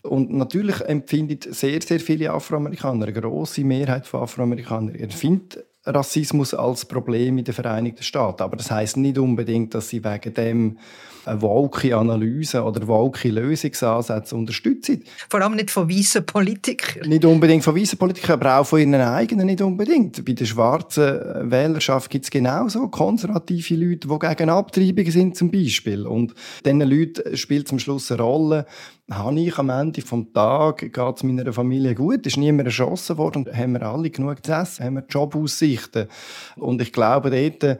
Und 0.00 0.32
natürlich 0.32 0.80
empfinden 0.80 1.52
sehr, 1.52 1.80
sehr 1.82 2.00
viele 2.00 2.30
Afroamerikaner, 2.30 3.06
eine 3.06 3.12
grosse 3.12 3.64
Mehrheit 3.64 4.06
von 4.06 4.22
Afroamerikanern, 4.22 4.94
empfindet 4.94 5.64
Rassismus 5.86 6.54
als 6.54 6.84
Problem 6.84 7.38
in 7.38 7.44
den 7.44 7.54
Vereinigten 7.54 8.02
Staaten. 8.02 8.42
Aber 8.42 8.56
das 8.56 8.70
heißt 8.70 8.96
nicht 8.96 9.18
unbedingt, 9.18 9.74
dass 9.74 9.88
sie 9.88 10.02
wegen 10.04 10.34
dem 10.34 10.78
eine 11.26 11.40
woke 11.40 11.96
Analyse 11.96 12.62
oder 12.62 12.86
woke 12.86 13.28
Lösungsansätze 13.28 14.36
unterstützen. 14.36 15.04
Vor 15.28 15.40
allem 15.40 15.54
nicht 15.54 15.70
von 15.70 15.88
weißen 15.88 16.24
Politikern. 16.26 17.08
Nicht 17.08 17.24
unbedingt 17.24 17.64
von 17.64 17.76
weißen 17.76 17.98
Politikern, 17.98 18.40
aber 18.40 18.58
auch 18.58 18.66
von 18.66 18.78
ihren 18.78 18.94
eigenen 18.94 19.46
nicht 19.46 19.62
unbedingt. 19.62 20.24
Bei 20.24 20.32
der 20.32 20.44
schwarzen 20.44 21.50
Wählerschaft 21.50 22.10
gibt 22.10 22.24
es 22.24 22.30
genauso 22.30 22.88
konservative 22.88 23.74
Leute, 23.74 24.08
die 24.08 24.18
gegen 24.18 24.50
Abtreibungen 24.50 25.12
sind 25.12 25.36
zum 25.36 25.50
Beispiel. 25.50 26.06
Und 26.06 26.34
diesen 26.64 26.80
Leuten 26.80 27.36
spielt 27.36 27.68
zum 27.68 27.78
Schluss 27.78 28.10
eine 28.12 28.22
Rolle, 28.22 28.66
habe 29.10 29.38
ich 29.40 29.58
am 29.58 29.68
Ende 29.68 30.00
des 30.00 30.10
Tages, 30.32 30.92
geht 30.92 31.16
es 31.16 31.22
meiner 31.22 31.52
Familie 31.52 31.94
gut, 31.94 32.26
ist 32.26 32.36
niemand 32.36 32.66
erschossen 32.66 33.18
worden 33.18 33.44
und 33.44 33.56
haben 33.56 33.72
wir 33.72 33.82
alle 33.82 34.10
genug 34.10 34.44
zu 34.44 34.52
essen, 34.52 34.84
haben 34.84 34.94
wir 34.94 35.04
Jobaussichten. 35.08 36.08
Und 36.56 36.80
ich 36.80 36.92
glaube, 36.92 37.30
dort 37.30 37.78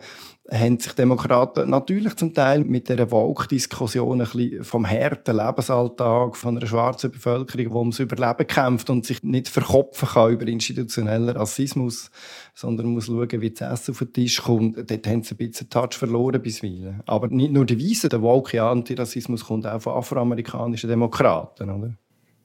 haben 0.50 0.78
sich 0.78 0.92
Demokraten 0.92 1.70
natürlich 1.70 2.16
zum 2.16 2.34
Teil 2.34 2.64
mit 2.64 2.88
der 2.90 3.10
Woke-Diskussion 3.10 4.20
ein 4.20 4.26
bisschen 4.26 4.62
vom 4.62 4.86
harten 4.86 5.36
Lebensalltag 5.36 6.36
von 6.36 6.58
einer 6.58 6.66
schwarzen 6.66 7.10
Bevölkerung, 7.10 7.64
die 7.64 7.74
ums 7.74 7.98
Überleben 7.98 8.46
kämpft 8.46 8.90
und 8.90 9.06
sich 9.06 9.22
nicht 9.22 9.48
verkopfen 9.48 10.08
kann 10.08 10.32
über 10.32 10.46
institutionellen 10.46 11.30
Rassismus, 11.30 12.10
sondern 12.54 12.88
muss 12.88 13.06
schauen, 13.06 13.40
wie 13.40 13.50
das 13.50 13.80
Essen 13.80 13.92
auf 13.92 13.98
den 14.00 14.12
Tisch 14.12 14.42
kommt. 14.42 14.76
Dort 14.76 15.06
haben 15.06 15.22
sie 15.22 15.34
ein 15.34 15.38
bisschen 15.38 15.70
Touch 15.70 15.94
verloren 15.94 16.42
bisweilen. 16.42 17.02
Aber 17.06 17.28
nicht 17.28 17.52
nur 17.52 17.64
die 17.64 17.80
Weißen, 17.80 18.10
der 18.10 18.20
woke 18.20 18.62
Antirassismus 18.62 19.46
kommt 19.46 19.66
auch 19.66 19.80
von 19.80 19.94
afroamerikanischen 19.94 20.90
Demokraten, 20.90 21.70
oder? 21.70 21.94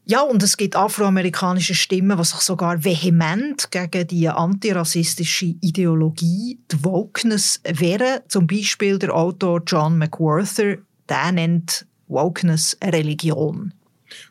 Ja, 0.09 0.21
und 0.21 0.41
es 0.41 0.57
gibt 0.57 0.75
afroamerikanische 0.75 1.75
Stimmen, 1.75 2.17
die 2.17 2.23
sich 2.23 2.39
sogar 2.39 2.83
vehement 2.83 3.69
gegen 3.69 4.07
die 4.07 4.27
antirassistische 4.27 5.53
Ideologie, 5.61 6.57
die 6.71 6.83
Wokeness, 6.83 7.61
wehren. 7.63 8.21
Zum 8.27 8.47
Beispiel 8.47 8.97
der 8.97 9.15
Autor 9.15 9.61
John 9.67 9.99
McWhorter, 9.99 10.77
der 11.07 11.31
nennt 11.31 11.85
Wokeness 12.07 12.75
eine 12.79 12.93
Religion. 12.93 13.71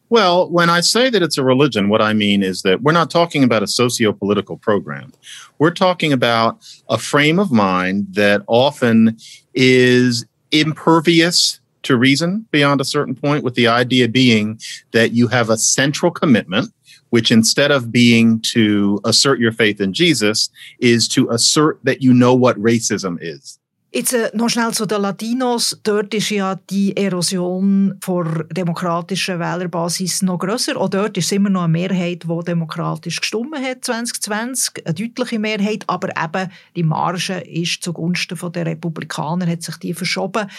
Well, 0.08 0.48
when 0.50 0.68
I 0.68 0.82
say 0.82 1.10
that 1.12 1.22
it's 1.22 1.38
a 1.38 1.44
religion, 1.44 1.88
what 1.88 2.02
I 2.02 2.12
mean 2.12 2.42
is 2.42 2.62
that 2.62 2.82
we're 2.82 2.90
not 2.92 3.12
talking 3.12 3.44
about 3.44 3.62
a 3.62 3.68
socio 3.68 4.12
political 4.12 4.56
program. 4.56 5.12
We're 5.60 5.74
talking 5.74 6.12
about 6.12 6.56
a 6.88 6.98
frame 6.98 7.38
of 7.38 7.52
mind 7.52 8.16
that 8.16 8.42
often 8.48 9.16
is 9.54 10.26
impervious 10.50 11.60
to 11.88 11.96
reason 11.96 12.46
beyond 12.50 12.80
a 12.80 12.84
certain 12.84 13.14
point, 13.14 13.42
with 13.42 13.54
the 13.54 13.66
idea 13.66 14.08
being 14.08 14.60
that 14.92 15.12
you 15.12 15.26
have 15.28 15.50
a 15.50 15.56
central 15.56 16.12
commitment, 16.12 16.72
which 17.10 17.30
instead 17.32 17.70
of 17.70 17.90
being 17.90 18.40
to 18.40 19.00
assert 19.04 19.40
your 19.40 19.52
faith 19.52 19.80
in 19.80 19.92
Jesus, 19.92 20.50
is 20.78 21.08
to 21.08 21.28
assert 21.30 21.80
that 21.84 22.02
you 22.02 22.12
know 22.14 22.34
what 22.34 22.56
racism 22.58 23.18
is. 23.20 23.58
Jetzt 23.90 24.12
äh, 24.12 24.30
noch 24.34 24.50
schnell 24.50 24.70
zu 24.72 24.84
den 24.84 25.00
Latinos. 25.00 25.80
Dort 25.82 26.12
ist 26.12 26.28
ja 26.28 26.56
die 26.68 26.94
Erosion 26.94 27.98
der 28.06 28.44
demokratischen 28.50 29.38
Wählerbasis 29.38 30.20
noch 30.20 30.38
grösser. 30.38 30.76
Auch 30.76 30.90
dort 30.90 31.16
ist 31.16 31.32
immer 31.32 31.48
noch 31.48 31.62
eine 31.62 31.72
Mehrheit, 31.72 32.24
die 32.24 32.44
demokratisch 32.44 33.18
gestimmt 33.18 33.56
hat 33.56 33.86
2020, 33.86 34.84
eine 34.84 34.92
deutliche 34.92 35.38
Mehrheit, 35.38 35.84
aber 35.86 36.10
eben 36.22 36.50
die 36.76 36.82
Marge 36.82 37.40
ist 37.40 37.82
zugunsten 37.82 38.38
der 38.52 38.66
Republikaner, 38.66 39.46
hat 39.46 39.62
sich 39.62 39.76
die 39.78 39.94
verschoben. 39.94 40.50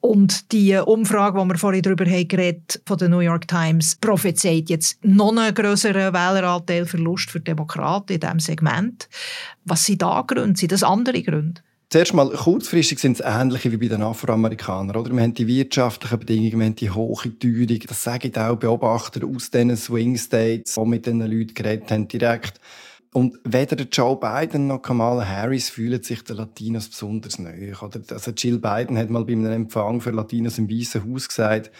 Und 0.00 0.50
die 0.50 0.74
Umfrage, 0.74 1.40
die 1.40 1.48
wir 1.50 1.58
vorhin 1.58 1.82
darüber 1.82 2.04
haben 2.04 2.26
geredet, 2.26 2.82
von 2.84 2.98
der 2.98 3.08
New 3.08 3.20
York 3.20 3.46
Times, 3.46 3.94
prophezeit 4.00 4.70
jetzt 4.70 4.98
noch 5.04 5.36
einen 5.36 5.54
größeren 5.54 6.12
Wähleranteil 6.12 6.86
Verlust 6.86 7.30
für 7.30 7.38
Demokraten 7.38 8.14
in 8.14 8.20
diesem 8.20 8.40
Segment. 8.40 9.08
Was 9.64 9.84
sind 9.84 10.02
da 10.02 10.22
Gründe? 10.22 10.58
Sind 10.58 10.72
das 10.72 10.82
andere 10.82 11.22
Gründe? 11.22 11.62
Zuerst 11.92 12.14
mal, 12.14 12.30
kurzfristig 12.30 13.00
sind 13.00 13.20
es 13.20 13.22
ähnliche 13.22 13.70
wie 13.70 13.76
bei 13.76 13.88
den 13.88 14.00
Afroamerikanern. 14.00 14.96
Oder? 14.96 15.12
Wir 15.12 15.20
haben 15.20 15.34
die 15.34 15.46
wirtschaftlichen 15.46 16.20
Bedingungen, 16.20 16.58
wir 16.58 16.64
haben 16.64 16.74
die 16.74 16.88
hohe 16.88 17.38
Teuerung. 17.38 17.80
Das 17.86 18.02
sagen 18.02 18.34
auch 18.34 18.56
Beobachter 18.56 19.26
aus 19.26 19.50
diesen 19.50 19.76
Swing 19.76 20.16
States, 20.16 20.74
die 20.74 20.86
mit 20.86 21.04
diesen 21.04 21.20
Leuten 21.20 21.52
geredet 21.52 21.90
haben, 21.90 22.08
direkt. 22.08 22.58
Und 23.12 23.38
weder 23.44 23.76
Joe 23.92 24.16
Biden 24.18 24.68
noch 24.68 24.80
Kamala 24.80 25.22
Harris 25.22 25.68
fühlen 25.68 26.02
sich 26.02 26.24
den 26.24 26.38
Latinos 26.38 26.88
besonders 26.88 27.38
nahe. 27.38 27.74
Also 27.78 28.30
Jill 28.30 28.58
Biden 28.58 28.96
hat 28.96 29.10
mal 29.10 29.26
bei 29.26 29.34
einem 29.34 29.52
Empfang 29.52 30.00
für 30.00 30.12
Latinos 30.12 30.56
im 30.56 30.70
Weißen 30.70 31.04
Haus 31.04 31.28
gesagt, 31.28 31.70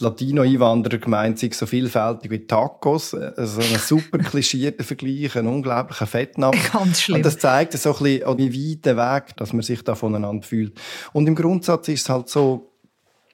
Latino-Einwanderer 0.00 0.98
gemeint 0.98 1.38
sind 1.38 1.54
so 1.54 1.66
vielfältig 1.66 2.30
wie 2.30 2.46
Tacos. 2.46 3.14
Also 3.14 3.60
ein 3.60 3.78
super 3.78 4.18
klischierter 4.18 4.82
Vergleich, 4.82 5.36
ein 5.36 5.46
unglaublicher 5.46 6.06
Fettnapf. 6.06 6.72
Ganz 6.72 7.02
schlimm. 7.02 7.18
Und 7.18 7.26
das 7.26 7.38
zeigt 7.38 7.74
so 7.74 7.96
ein 7.96 8.02
bisschen, 8.02 8.38
wie 8.38 8.72
weit 8.72 8.84
der 8.84 8.96
Weg, 8.96 9.36
dass 9.36 9.52
man 9.52 9.62
sich 9.62 9.82
da 9.82 9.94
voneinander 9.94 10.46
fühlt. 10.46 10.78
Und 11.12 11.28
im 11.28 11.36
Grundsatz 11.36 11.88
ist 11.88 12.02
es 12.02 12.08
halt 12.08 12.28
so, 12.28 12.67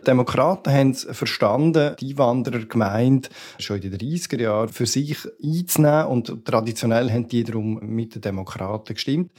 die 0.05 0.11
Demokraten 0.11 0.73
haben 0.73 0.91
es 0.91 1.07
verstanden, 1.11 1.97
die 1.99 2.11
Einwanderer 2.11 2.61
gemeint, 2.67 3.31
schon 3.59 3.81
in 3.81 3.91
den 3.91 3.99
30er 3.99 4.41
Jahren 4.41 4.69
für 4.69 4.87
sich 4.87 5.17
einzunehmen 5.43 6.07
und 6.07 6.45
traditionell 6.45 7.11
haben 7.11 7.27
die 7.29 7.43
darum 7.43 7.81
mit 7.83 8.15
den 8.15 8.21
Demokraten 8.23 8.95
gestimmt. 8.95 9.33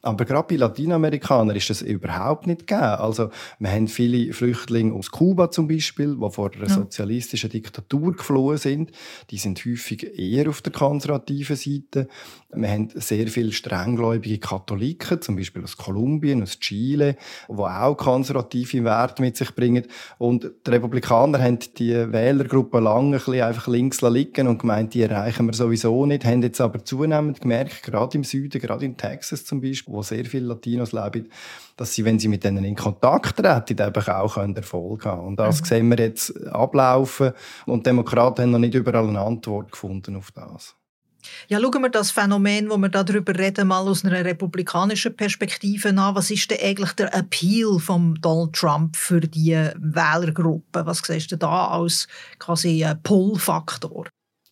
Aber 0.00 0.24
gerade 0.24 0.48
bei 0.48 0.56
Lateinamerikanern 0.56 1.56
ist 1.56 1.70
das 1.70 1.82
überhaupt 1.82 2.46
nicht 2.46 2.66
gegeben. 2.66 2.82
Also 2.82 3.30
wir 3.58 3.70
haben 3.70 3.88
viele 3.88 4.32
Flüchtlinge 4.32 4.94
aus 4.94 5.10
Kuba 5.10 5.50
zum 5.50 5.66
Beispiel, 5.66 6.16
die 6.16 6.30
vor 6.30 6.50
einer 6.54 6.68
sozialistischen 6.68 7.50
Diktatur 7.50 8.12
geflohen 8.12 8.58
sind. 8.58 8.92
Die 9.30 9.38
sind 9.38 9.64
häufig 9.64 10.18
eher 10.18 10.48
auf 10.48 10.62
der 10.62 10.72
konservativen 10.72 11.56
Seite. 11.56 12.08
Wir 12.54 12.68
haben 12.68 12.88
sehr 12.94 13.28
viele 13.28 13.52
strenggläubige 13.52 14.38
Katholiken, 14.38 15.22
zum 15.22 15.36
Beispiel 15.36 15.64
aus 15.64 15.78
Kolumbien, 15.78 16.42
aus 16.42 16.58
Chile, 16.60 17.16
die 17.48 17.54
auch 17.54 17.96
konservative 17.96 18.84
Werte 18.84 19.22
mit 19.22 19.38
sich 19.38 19.54
bringen. 19.54 19.86
Und 20.18 20.50
die 20.66 20.70
Republikaner 20.70 21.40
haben 21.42 21.58
die 21.78 21.94
Wählergruppe 22.12 22.80
lange 22.80 23.16
ein 23.16 23.24
bisschen 23.24 23.42
einfach 23.42 23.68
links 23.68 24.02
liegen 24.02 24.48
und 24.48 24.58
gemeint, 24.58 24.92
die 24.92 25.02
erreichen 25.02 25.46
wir 25.46 25.54
sowieso 25.54 26.04
nicht, 26.04 26.26
haben 26.26 26.42
jetzt 26.42 26.60
aber 26.60 26.84
zunehmend 26.84 27.40
gemerkt, 27.40 27.82
gerade 27.82 28.18
im 28.18 28.24
Süden, 28.24 28.60
gerade 28.60 28.84
in 28.84 28.98
Texas 28.98 29.46
zum 29.46 29.62
Beispiel, 29.62 29.94
wo 29.94 30.02
sehr 30.02 30.26
viele 30.26 30.46
Latinos 30.46 30.92
leben, 30.92 31.30
dass 31.76 31.94
sie, 31.94 32.04
wenn 32.04 32.18
sie 32.18 32.28
mit 32.28 32.44
denen 32.44 32.64
in 32.64 32.76
Kontakt 32.76 33.36
treten, 33.38 33.82
eben 33.82 34.06
auch 34.08 34.36
Erfolg 34.36 35.06
haben 35.06 35.26
Und 35.26 35.36
das 35.36 35.62
mhm. 35.62 35.64
sehen 35.64 35.88
wir 35.88 35.98
jetzt 35.98 36.46
ablaufen 36.48 37.32
und 37.64 37.86
die 37.86 37.90
Demokraten 37.90 38.42
haben 38.42 38.50
noch 38.50 38.58
nicht 38.58 38.74
überall 38.74 39.08
eine 39.08 39.20
Antwort 39.20 39.72
gefunden 39.72 40.16
auf 40.16 40.30
das. 40.32 40.76
Ja, 41.48 41.60
schauen 41.60 41.82
wir 41.82 41.90
das 41.90 42.10
Phänomen, 42.10 42.70
wo 42.70 42.76
wir 42.76 42.88
darüber 42.88 43.36
reden, 43.38 43.68
mal 43.68 43.86
aus 43.86 44.04
einer 44.04 44.24
republikanischen 44.24 45.16
Perspektive 45.16 45.90
an. 45.90 46.14
Was 46.14 46.30
ist 46.30 46.50
denn 46.50 46.58
eigentlich 46.62 46.92
der 46.92 47.14
Appeal 47.14 47.78
von 47.78 48.18
Donald 48.20 48.52
Trump 48.54 48.96
für 48.96 49.20
die 49.20 49.52
Wählergruppe? 49.76 50.86
Was 50.86 50.98
siehst 50.98 51.32
du 51.32 51.36
da 51.36 51.68
als 51.68 52.08
quasi 52.38 52.86
Pull-Faktor? 53.02 54.06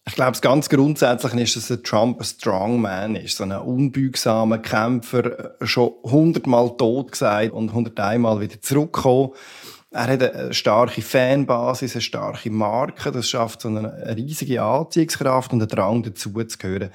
Ich 0.07 0.15
glaube, 0.15 0.39
ganz 0.41 0.69
grundsätzlich 0.69 1.57
ist, 1.57 1.71
dass 1.71 1.83
Trump 1.83 2.19
ein 2.19 2.25
Strongman 2.25 3.17
ist, 3.17 3.37
so 3.37 3.45
ein 3.45 3.53
unbeugsamer 3.53 4.59
Kämpfer, 4.59 5.61
äh, 5.61 5.67
schon 5.67 5.93
hundertmal 6.03 6.77
tot 6.77 7.13
gesagt 7.13 7.53
und 7.53 7.73
hunderteinmal 7.73 8.41
wieder 8.41 8.61
zurückgekommen. 8.61 9.31
Er 9.93 10.07
hat 10.07 10.23
eine 10.23 10.55
starke 10.55 11.03
Fanbasis, 11.03 11.95
eine 11.95 12.03
starke 12.03 12.49
Marke, 12.51 13.11
das 13.11 13.29
schafft 13.29 13.63
so 13.63 13.69
eine 13.69 14.15
riesige 14.17 14.63
Anziehungskraft 14.63 15.53
und 15.53 15.61
einen 15.61 15.69
Drang 15.69 16.05
dazu 16.05 16.31
zu 16.31 16.59
gehören. 16.59 16.91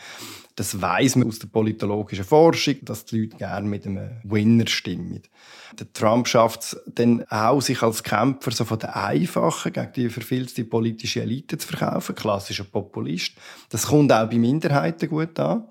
Das 0.56 0.82
weiß 0.82 1.18
man 1.18 1.28
aus 1.28 1.40
der 1.40 1.48
politologischen 1.48 2.24
Forschung, 2.24 2.76
dass 2.84 3.04
die 3.04 3.24
Leute 3.24 3.36
gerne 3.36 3.68
mit 3.68 3.86
einem 3.86 4.12
Winner 4.24 4.68
stimmen. 4.68 5.22
Der 5.78 5.92
Trump 5.92 6.30
schafft 6.30 6.62
es 6.62 6.78
dann 6.88 7.26
auch, 7.30 7.62
sich 7.62 7.82
als 7.82 8.04
Kämpfer 8.04 8.52
so 8.52 8.64
von 8.64 8.80
der 8.80 8.96
einfachen 8.96 9.74
gegen 9.74 9.92
die 9.94 10.10
verfilzte 10.10 10.64
politische 10.64 11.22
Elite 11.22 11.58
zu 11.58 11.68
verkaufen, 11.68 12.16
klassischer 12.16 12.64
Populist. 12.64 13.34
Das 13.70 13.88
kommt 13.88 14.14
auch 14.14 14.30
bei 14.30 14.38
Minderheiten 14.38 15.10
gut 15.10 15.38
an. 15.38 15.66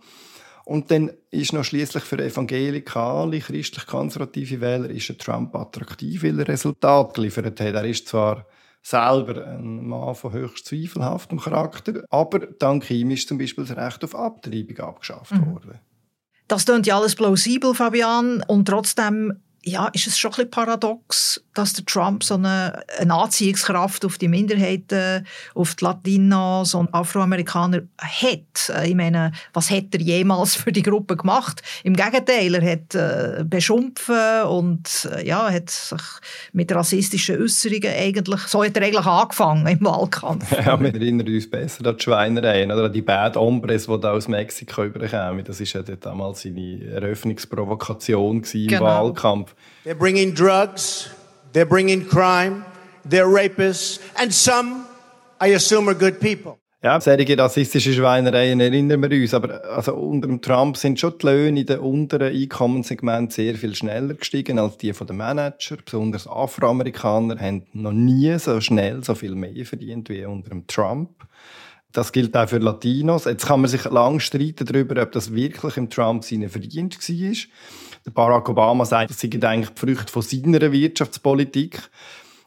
Und 0.64 0.90
dann 0.90 1.11
ist 1.30 1.52
noch 1.52 1.64
schließlich 1.64 2.04
für 2.04 2.18
evangelikale, 2.18 3.38
christlich-konservative 3.40 4.61
Wähler 4.61 4.88
ist 4.88 5.09
der 5.09 5.18
Trump 5.18 5.54
attraktiv, 5.54 6.23
weil 6.23 6.40
er 6.40 6.49
Resultat 6.49 7.14
geliefert 7.14 7.61
hat. 7.61 7.61
Er 7.61 7.85
ist 7.85 8.09
zwar 8.09 8.47
selber 8.83 9.47
ein 9.47 9.87
Mann 9.87 10.14
von 10.14 10.33
höchst 10.33 10.66
zweifelhaftem 10.66 11.38
Charakter, 11.38 12.04
aber 12.11 12.40
dank 12.40 12.90
ihm 12.90 13.11
ist 13.11 13.28
zum 13.28 13.38
Beispiel 13.38 13.64
das 13.64 13.76
Recht 13.76 14.04
auf 14.04 14.14
Abtreibung 14.14 14.78
abgeschafft 14.78 15.33
mhm. 15.33 15.52
worden. 15.52 15.80
Das 16.49 16.66
klingt 16.66 16.87
ja 16.87 16.99
alles 16.99 17.14
plausibel, 17.14 17.75
Fabian, 17.75 18.42
und 18.47 18.66
trotzdem 18.66 19.40
ja, 19.64 19.88
ist 19.92 20.06
es 20.06 20.18
schon 20.18 20.30
ein 20.33 20.37
bisschen 20.37 20.50
paradox, 20.50 21.42
dass 21.54 21.73
der 21.73 21.85
Trump 21.87 22.23
so 22.23 22.35
eine, 22.35 22.83
eine 22.99 23.14
Anziehungskraft 23.14 24.04
auf 24.04 24.18
die 24.18 24.28
Minderheiten, 24.28 25.26
auf 25.54 25.75
die 25.75 25.85
Latinos 25.85 26.75
und 26.75 26.92
Afroamerikaner 26.92 27.83
hat. 27.99 28.71
Äh, 28.71 28.88
ich 28.88 28.94
meine, 28.94 29.33
was 29.52 29.71
hat 29.71 29.94
er 29.94 30.00
jemals 30.00 30.54
für 30.54 30.73
die 30.73 30.83
Gruppe 30.83 31.16
gemacht? 31.16 31.62
Im 31.83 31.97
Gegenteil, 31.97 32.54
er 32.54 32.73
hat 32.73 32.94
äh, 32.94 33.44
beschumpfen 33.44 34.42
und 34.49 35.09
äh, 35.12 35.26
ja, 35.26 35.50
hat 35.50 35.71
sich 35.71 36.02
mit 36.52 36.71
rassistischen 36.73 37.40
Äußerungen 37.40 37.90
eigentlich, 37.90 38.40
so 38.42 38.62
hat 38.62 38.76
er 38.76 38.83
eigentlich 38.83 39.06
angefangen 39.06 39.66
im 39.66 39.85
Wahlkampf. 39.85 40.44
Ja, 40.64 40.80
wir 40.80 40.94
erinnern 40.94 41.26
uns 41.26 41.50
besser 41.50 41.87
an 41.87 41.97
die 41.97 42.02
Schweinereien 42.02 42.71
oder 42.71 42.85
an 42.85 42.92
die 42.92 43.02
Bad 43.02 43.37
Hombres, 43.37 43.87
die 43.87 44.00
da 44.00 44.12
aus 44.12 44.28
Mexiko 44.28 44.85
überkamen. 44.85 45.44
Das 45.44 45.61
war 45.61 45.83
ja 45.88 45.97
damals 45.97 46.42
seine 46.42 46.85
Eröffnungsprovokation 46.85 48.42
im 48.42 48.66
genau. 48.68 48.85
Wahlkampf. 48.85 49.53
They're 49.84 49.94
bringing 49.94 50.34
drugs, 50.34 51.11
they're 51.52 51.68
bringing 51.68 52.04
crime, 52.04 52.64
they're 53.04 53.28
rapists, 53.28 54.00
and 54.16 54.32
some, 54.32 54.87
I 55.40 55.54
assume, 55.54 55.88
are 55.88 55.94
good 55.94 56.20
people. 56.20 56.58
Ja, 56.84 57.00
solche 57.00 57.38
rassistische 57.38 57.94
Schweinereien 57.94 58.61
erinnern 58.61 59.00
wir 59.00 59.11
uns. 59.11 59.32
Aber 59.32 59.64
also 59.64 59.94
unter 59.94 60.28
dem 60.28 60.42
Trump 60.42 60.76
sind 60.76 61.00
schon 61.00 61.14
die 61.16 61.25
Löhne 61.25 61.61
in 61.61 61.66
den 61.66 61.78
unteren 61.78 62.37
Einkommenssegmenten 62.37 63.30
sehr 63.30 63.54
viel 63.54 63.75
schneller 63.75 64.12
gestiegen 64.12 64.58
als 64.58 64.76
die 64.76 64.92
der 64.92 65.16
Manager. 65.16 65.78
Besonders 65.82 66.28
Afroamerikaner 66.28 67.40
haben 67.40 67.62
noch 67.73 67.92
nie 67.92 68.38
so 68.38 68.61
schnell 68.61 69.02
so 69.02 69.14
viel 69.14 69.34
mehr 69.34 69.64
verdient 69.64 70.11
wie 70.11 70.26
unter 70.26 70.50
dem 70.50 70.66
Trump. 70.66 71.25
Das 71.90 72.12
gilt 72.12 72.37
auch 72.37 72.50
für 72.50 72.58
Latinos. 72.58 73.25
Jetzt 73.25 73.46
kann 73.46 73.62
man 73.62 73.70
sich 73.70 73.84
lang 73.84 74.20
streiten 74.20 74.66
darüber, 74.66 75.00
ob 75.00 75.12
das 75.12 75.32
wirklich 75.32 75.78
im 75.78 75.88
Trump 75.88 76.23
seine 76.23 76.50
Verdienst 76.50 77.08
war. 77.08 77.34
Barack 78.12 78.49
Obama 78.49 78.84
sagt, 78.84 79.11
das 79.11 79.20
sind 79.20 79.44
eigentlich 79.44 79.70
die 79.70 79.80
Früchte 79.80 80.12
von 80.12 80.23
seiner 80.23 80.73
Wirtschaftspolitik. 80.73 81.80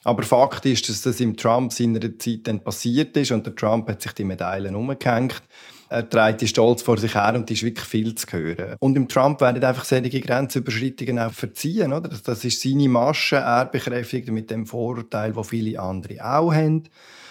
Aber 0.03 0.23
Fakt 0.23 0.65
ist, 0.65 0.87
dass 0.87 1.01
das 1.01 1.19
im 1.19 1.35
Trump 1.35 1.73
seiner 1.73 1.99
Zeit 2.17 2.41
dann 2.43 2.63
passiert 2.63 3.17
ist 3.17 3.31
und 3.31 3.45
der 3.45 3.55
Trump 3.55 3.89
hat 3.89 4.01
sich 4.01 4.13
die 4.13 4.23
Medaillen 4.23 4.75
umgehängt. 4.75 5.41
Er 5.89 6.09
trägt 6.09 6.41
die 6.41 6.47
stolz 6.47 6.81
vor 6.81 6.97
sich 6.97 7.15
her 7.15 7.33
und 7.35 7.49
die 7.49 7.53
ist 7.53 7.63
wirklich 7.63 7.85
viel 7.85 8.15
zu 8.15 8.27
hören. 8.31 8.75
Und 8.79 8.95
im 8.95 9.07
Trump 9.07 9.41
werden 9.41 9.63
einfach 9.63 9.85
solche 9.85 10.21
Grenzüberschreitungen 10.21 11.19
auch 11.19 11.31
verziehen. 11.31 11.93
Oder? 11.93 12.09
Das 12.23 12.43
ist 12.45 12.61
seine 12.61 12.89
Masche, 12.89 13.37
er 13.37 13.65
bekräftigt 13.65 14.29
mit 14.29 14.49
dem 14.49 14.65
Vorurteil, 14.65 15.35
wo 15.35 15.43
viele 15.43 15.79
andere 15.79 16.23
auch 16.23 16.53
haben. 16.53 16.83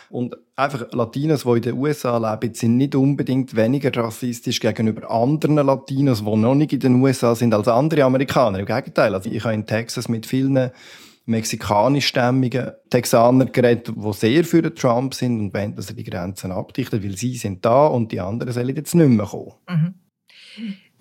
Und 0.08 0.36
einfach 0.54 0.92
Latinos, 0.92 1.42
die 1.44 1.50
in 1.50 1.62
den 1.62 1.78
USA 1.78 2.18
leben, 2.18 2.54
sind 2.54 2.76
nicht 2.76 2.94
unbedingt 2.94 3.56
weniger 3.56 3.94
rassistisch 3.96 4.60
gegenüber 4.60 5.10
anderen 5.10 5.56
Latinos, 5.56 6.24
die 6.24 6.36
noch 6.36 6.54
nicht 6.54 6.72
in 6.72 6.80
den 6.80 7.02
USA 7.02 7.34
sind, 7.34 7.52
als 7.54 7.68
andere 7.68 8.04
Amerikaner. 8.04 8.60
Im 8.60 8.66
Gegenteil. 8.66 9.14
Also 9.14 9.30
ich 9.30 9.44
habe 9.44 9.54
in 9.54 9.66
Texas 9.66 10.08
mit 10.08 10.26
vielen 10.26 10.70
mexikanischstämmigen 11.26 12.72
Texaner 12.88 13.46
geredet, 13.46 13.92
die 13.96 14.12
sehr 14.12 14.44
für 14.44 14.62
den 14.62 14.74
Trump 14.74 15.12
sind 15.12 15.40
und 15.40 15.54
wollen, 15.54 15.74
dass 15.74 15.90
er 15.90 15.96
die 15.96 16.04
Grenzen 16.04 16.52
abdichtet, 16.52 17.02
weil 17.02 17.16
sie 17.16 17.34
sind 17.34 17.64
da 17.64 17.86
und 17.86 18.12
die 18.12 18.20
anderen 18.20 18.52
sollen 18.52 18.74
jetzt 18.74 18.94
nicht 18.94 19.08
mehr 19.08 19.26
kommen. 19.26 19.52
Mhm. 19.68 19.94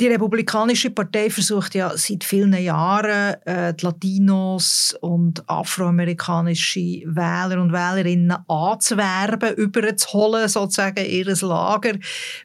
Die 0.01 0.07
Republikanische 0.07 0.89
Partei 0.89 1.29
versucht 1.29 1.73
ja 1.73 1.95
seit 1.95 2.25
vielen 2.25 2.53
Jahren, 2.53 3.35
äh, 3.45 3.73
die 3.73 3.85
Latinos 3.85 4.93
und 4.99 5.47
afroamerikanische 5.49 7.03
Wähler 7.05 7.61
und 7.61 7.71
Wählerinnen 7.71 8.35
anzuwerben, 8.49 9.55
überzuholen, 9.55 10.49
sozusagen 10.49 11.05
ihr 11.05 11.33
Lager. 11.41 11.93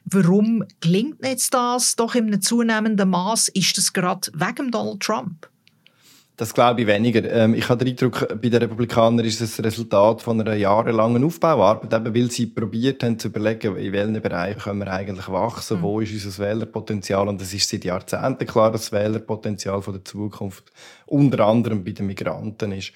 Warum 0.04 0.62
gelingt 0.78 1.24
jetzt 1.24 1.52
das 1.52 1.96
doch 1.96 2.14
in 2.14 2.28
einem 2.28 2.40
zunehmenden 2.40 3.10
Maß? 3.10 3.48
Ist 3.48 3.76
das 3.76 3.92
gerade 3.92 4.30
wegen 4.32 4.70
Donald 4.70 5.00
Trump? 5.00 5.48
Das 6.40 6.54
glaube 6.54 6.80
ich 6.80 6.86
weniger. 6.86 7.30
Ähm, 7.30 7.52
ich 7.52 7.68
habe 7.68 7.84
den 7.84 7.92
Eindruck, 7.92 8.26
bei 8.40 8.48
den 8.48 8.62
Republikanern 8.62 9.26
ist 9.26 9.42
es 9.42 9.56
das 9.56 9.66
Resultat 9.66 10.22
von 10.22 10.40
einer 10.40 10.54
jahrelangen 10.54 11.22
Aufbauarbeit, 11.22 11.92
eben 11.92 12.14
weil 12.14 12.30
sie 12.30 12.46
probiert 12.46 13.02
haben 13.02 13.18
zu 13.18 13.28
überlegen, 13.28 13.76
in 13.76 13.92
welchen 13.92 14.22
Bereichen 14.22 14.58
können 14.58 14.78
wir 14.78 14.90
eigentlich 14.90 15.28
wachsen, 15.28 15.80
mhm. 15.80 15.82
wo 15.82 16.00
ist 16.00 16.14
unser 16.14 16.42
Wählerpotenzial 16.42 17.28
und 17.28 17.42
es 17.42 17.52
ist 17.52 17.68
seit 17.68 17.84
Jahrzehnten 17.84 18.46
klar, 18.46 18.72
dass 18.72 18.88
das 18.88 18.92
Wählerpotenzial 18.92 19.82
von 19.82 19.92
der 19.92 20.04
Zukunft 20.06 20.64
unter 21.04 21.46
anderem 21.46 21.84
bei 21.84 21.90
den 21.90 22.06
Migranten 22.06 22.72
ist. 22.72 22.92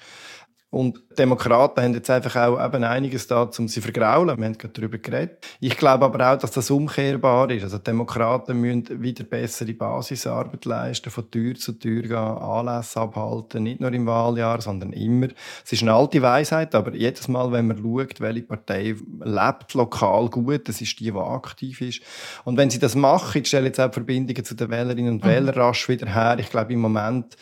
Und 0.71 1.01
Demokraten 1.17 1.81
haben 1.81 1.93
jetzt 1.93 2.09
einfach 2.09 2.35
auch 2.35 2.65
eben 2.65 2.83
einiges 2.83 3.27
da, 3.27 3.43
um 3.43 3.51
sie 3.51 3.67
zu 3.67 3.81
vergraulen. 3.81 4.37
Wir 4.37 4.45
haben 4.45 4.57
gerade 4.57 4.73
darüber 4.73 4.97
geredet. 4.97 5.45
Ich 5.61 5.77
glaube 5.77 6.03
aber 6.03 6.33
auch, 6.33 6.37
dass 6.37 6.51
das 6.51 6.69
umkehrbar 6.69 7.49
ist. 7.51 7.63
Also 7.63 7.77
Demokraten 7.77 8.59
müssen 8.59 9.01
wieder 9.01 9.23
bessere 9.23 9.73
Basisarbeit 9.73 10.65
leisten, 10.65 11.11
von 11.11 11.31
Tür 11.31 11.55
zu 11.55 11.73
Tür 11.73 12.01
gehen, 12.01 12.17
Anlässe 12.17 12.99
abhalten, 12.99 13.63
nicht 13.63 13.79
nur 13.79 13.93
im 13.93 14.05
Wahljahr, 14.05 14.59
sondern 14.59 14.91
immer. 14.91 15.27
Es 15.63 15.71
ist 15.71 15.81
eine 15.81 15.93
alte 15.93 16.21
Weisheit, 16.21 16.75
aber 16.75 16.93
jedes 16.93 17.29
Mal, 17.29 17.51
wenn 17.53 17.67
man 17.67 17.77
schaut, 17.77 18.19
welche 18.19 18.41
Partei 18.41 18.95
lebt 19.23 19.73
lokal 19.75 20.29
gut, 20.29 20.67
das 20.67 20.81
ist 20.81 20.99
die, 20.99 21.11
die 21.11 21.17
aktiv 21.17 21.79
ist. 21.79 22.01
Und 22.43 22.57
wenn 22.57 22.69
sie 22.69 22.79
das 22.79 22.95
machen, 22.95 23.41
ich 23.41 23.47
stelle 23.47 23.67
jetzt 23.67 23.79
auch 23.79 23.93
Verbindungen 23.93 24.43
zu 24.43 24.55
den 24.55 24.69
Wählerinnen 24.69 25.13
und 25.13 25.23
mhm. 25.23 25.29
Wählern 25.29 25.55
rasch 25.55 25.87
wieder 25.87 26.07
her. 26.07 26.35
Ich 26.39 26.49
glaube, 26.49 26.73
im 26.73 26.81
Moment 26.81 27.37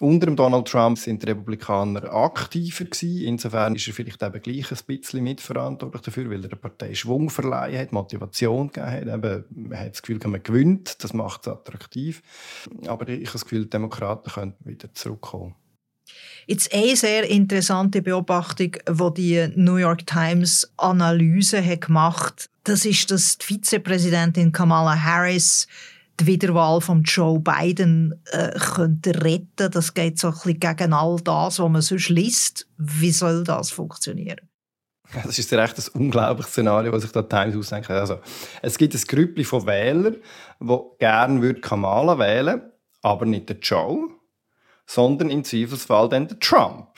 unter 0.00 0.30
Donald 0.30 0.66
Trump 0.66 0.98
sind 0.98 1.22
die 1.22 1.26
Republikaner 1.26 2.12
aktiver 2.12 2.84
gewesen. 2.84 3.22
Insofern 3.22 3.74
ist 3.74 3.86
er 3.86 3.92
vielleicht 3.92 4.22
eben 4.22 4.40
gleich 4.40 4.70
ein 4.70 4.78
bisschen 4.86 5.22
mitverantwortlich 5.22 6.02
dafür, 6.02 6.30
weil 6.30 6.42
er 6.42 6.48
der 6.48 6.56
Partei 6.56 6.94
Schwung 6.94 7.28
verleihen 7.28 7.78
hat, 7.78 7.92
Motivation 7.92 8.68
gegeben 8.68 8.90
hat. 8.90 9.02
Eben, 9.02 9.44
man 9.68 9.78
hat 9.78 9.92
das 9.92 10.02
Gefühl, 10.02 10.18
man 10.26 10.42
gewinnt, 10.42 11.04
das 11.04 11.12
macht 11.12 11.42
es 11.42 11.48
attraktiv. 11.48 12.22
Aber 12.86 13.08
ich 13.08 13.26
habe 13.26 13.32
das 13.32 13.44
Gefühl, 13.44 13.64
die 13.64 13.70
Demokraten 13.70 14.30
können 14.30 14.54
wieder 14.60 14.92
zurückkommen. 14.94 15.54
Jetzt 16.46 16.72
eine 16.74 16.96
sehr 16.96 17.28
interessante 17.28 18.02
Beobachtung, 18.02 18.72
die 18.88 19.14
die 19.14 19.52
New 19.54 19.76
York 19.76 20.06
Times 20.06 20.72
Analyse 20.76 21.64
hat 21.64 21.82
gemacht 21.82 22.44
hat, 22.44 22.50
das 22.64 22.84
ist, 22.84 23.10
dass 23.10 23.38
die 23.38 23.46
Vizepräsidentin 23.46 24.52
Kamala 24.52 24.94
Harris 25.02 25.66
die 26.20 26.26
Wiederwahl 26.26 26.80
von 26.80 27.02
Joe 27.02 27.40
Biden 27.40 28.22
äh, 28.30 28.58
könnte 28.58 29.22
retten. 29.22 29.70
Das 29.70 29.94
geht 29.94 30.18
so 30.18 30.28
ein 30.28 30.34
bisschen 30.34 30.60
gegen 30.60 30.92
all 30.92 31.16
das, 31.22 31.58
was 31.58 31.70
man 31.70 31.82
sonst 31.82 32.08
liest. 32.08 32.68
Wie 32.76 33.10
soll 33.10 33.44
das 33.44 33.70
funktionieren? 33.70 34.40
Das 35.24 35.38
ist 35.38 35.52
recht 35.52 35.76
ein 35.76 36.00
unglaubliches 36.00 36.52
Szenario, 36.52 36.92
was 36.92 37.02
sich 37.02 37.10
da 37.10 37.22
Times 37.22 37.56
ausdenkt. 37.56 37.90
Also, 37.90 38.20
es 38.62 38.78
gibt 38.78 38.94
ein 38.94 39.00
Grüppli 39.00 39.42
von 39.42 39.66
Wählern, 39.66 40.16
die 40.60 40.78
gerne 41.00 41.54
Kamala 41.54 42.16
wählen 42.18 42.62
aber 43.02 43.26
nicht 43.26 43.48
den 43.48 43.60
Joe, 43.60 44.08
sondern 44.86 45.30
im 45.30 45.44
Zweifelsfall 45.44 46.08
dann 46.08 46.28
den 46.28 46.40
Trump. 46.40 46.88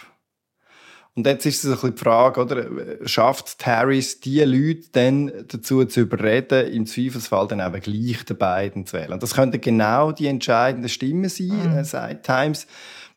Und 1.15 1.27
jetzt 1.27 1.45
ist 1.45 1.63
es 1.63 1.67
ein 1.67 1.73
bisschen 1.73 1.95
die 1.95 2.01
Frage, 2.01 2.41
oder, 2.41 2.67
schafft 3.07 3.67
Harris 3.67 4.21
die 4.21 4.41
Leute 4.41 4.89
dann 4.93 5.31
dazu 5.47 5.85
zu 5.85 6.01
überreden, 6.01 6.73
im 6.73 6.87
Zweifelsfall 6.87 7.47
dann 7.49 7.61
eben 7.61 7.83
gleich 7.83 8.25
den 8.25 8.39
beiden 8.39 8.87
zu 8.87 8.97
wählen? 8.97 9.13
Und 9.13 9.23
das 9.23 9.35
könnten 9.35 9.61
genau 9.61 10.13
die 10.13 10.27
entscheidenden 10.27 10.89
Stimmen 10.89 11.29
sein, 11.29 11.71
mhm. 11.73 11.79
äh, 11.79 11.85
sagt 11.85 12.25
Times. 12.25 12.67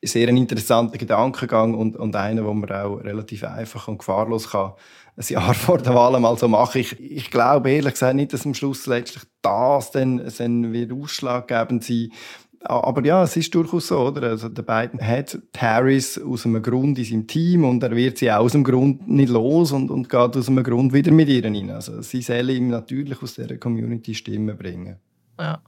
Sehr 0.03 0.27
ein 0.27 0.37
interessanter 0.37 0.97
Gedankengang 0.97 1.73
und, 1.73 1.95
und 1.95 2.15
einer, 2.15 2.45
wo 2.45 2.53
man 2.53 2.69
auch 2.69 2.97
relativ 2.97 3.43
einfach 3.43 3.87
und 3.87 3.99
gefahrlos 3.99 4.51
kann 4.51 4.73
ein 5.17 5.25
Jahr 5.27 5.53
vor 5.53 5.77
der 5.77 5.93
Wahl 5.95 6.19
mal 6.19 6.37
so 6.37 6.47
machen. 6.47 6.81
Ich, 6.81 6.99
ich 6.99 7.31
glaube 7.31 7.71
ehrlich 7.71 7.93
gesagt 7.93 8.15
nicht, 8.15 8.33
dass 8.33 8.45
am 8.45 8.53
Schluss 8.53 8.85
letztlich 8.85 9.23
das 9.41 9.91
dann, 9.91 10.29
dann 10.37 10.73
wird 10.73 10.91
ausschlaggebend 10.91 11.83
sein 11.83 12.11
Aber 12.65 13.05
ja, 13.05 13.23
es 13.23 13.37
ist 13.37 13.53
durchaus 13.53 13.87
so, 13.87 13.99
oder? 13.99 14.29
Also 14.29 14.49
der 14.49 14.63
Biden 14.63 14.99
hat 14.99 15.37
Harris 15.55 16.19
aus 16.19 16.45
einem 16.45 16.61
Grund 16.61 16.97
in 16.97 17.05
seinem 17.05 17.27
Team 17.27 17.63
und 17.63 17.83
er 17.83 17.95
wird 17.95 18.17
sie 18.17 18.31
auch 18.31 18.39
aus 18.45 18.53
dem 18.53 18.63
Grund 18.63 19.07
nicht 19.07 19.29
los 19.29 19.71
und, 19.71 19.91
und 19.91 20.09
geht 20.09 20.35
aus 20.35 20.47
einem 20.47 20.63
Grund 20.63 20.91
wieder 20.93 21.11
mit 21.11 21.29
ihr 21.29 21.43
rein. 21.43 21.69
Also 21.69 22.01
sie 22.01 22.21
sollen 22.21 22.49
ihm 22.49 22.69
natürlich 22.69 23.21
aus 23.21 23.35
dieser 23.35 23.57
Community 23.57 24.13
Stimmen 24.15 24.57
bringen. 24.57 24.97
Ja. 25.39 25.59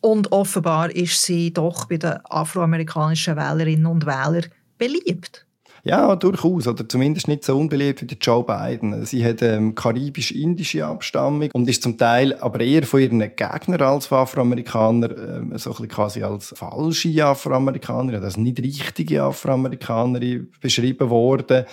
Und 0.00 0.32
offenbar 0.32 0.90
ist 0.90 1.22
sie 1.22 1.52
doch 1.52 1.86
bei 1.86 1.96
den 1.96 2.18
afroamerikanischen 2.24 3.36
Wählerinnen 3.36 3.86
und 3.86 4.04
Wählern 4.04 4.46
beliebt. 4.76 5.46
Ja, 5.84 6.14
durchaus. 6.14 6.68
Oder 6.68 6.88
zumindest 6.88 7.26
nicht 7.26 7.42
so 7.42 7.58
unbeliebt 7.58 8.02
wie 8.02 8.16
Joe 8.20 8.44
Biden. 8.44 9.04
Sie 9.04 9.24
hat 9.24 9.42
ähm, 9.42 9.74
karibisch-indische 9.74 10.86
Abstammung 10.86 11.50
und 11.52 11.68
ist 11.68 11.82
zum 11.82 11.98
Teil 11.98 12.36
aber 12.38 12.60
eher 12.60 12.84
von 12.84 13.00
ihren 13.00 13.18
Gegnern 13.18 13.82
als 13.82 14.12
Afroamerikaner 14.12 15.10
ähm, 15.10 15.58
so 15.58 15.70
ein 15.70 15.72
bisschen 15.72 15.88
quasi 15.88 16.22
als 16.22 16.54
falsche 16.56 17.24
Afroamerikaner, 17.24 18.22
als 18.22 18.36
nicht 18.36 18.60
richtige 18.60 19.24
Afroamerikanerin 19.24 20.52
beschrieben 20.60 21.10
worden. 21.10 21.64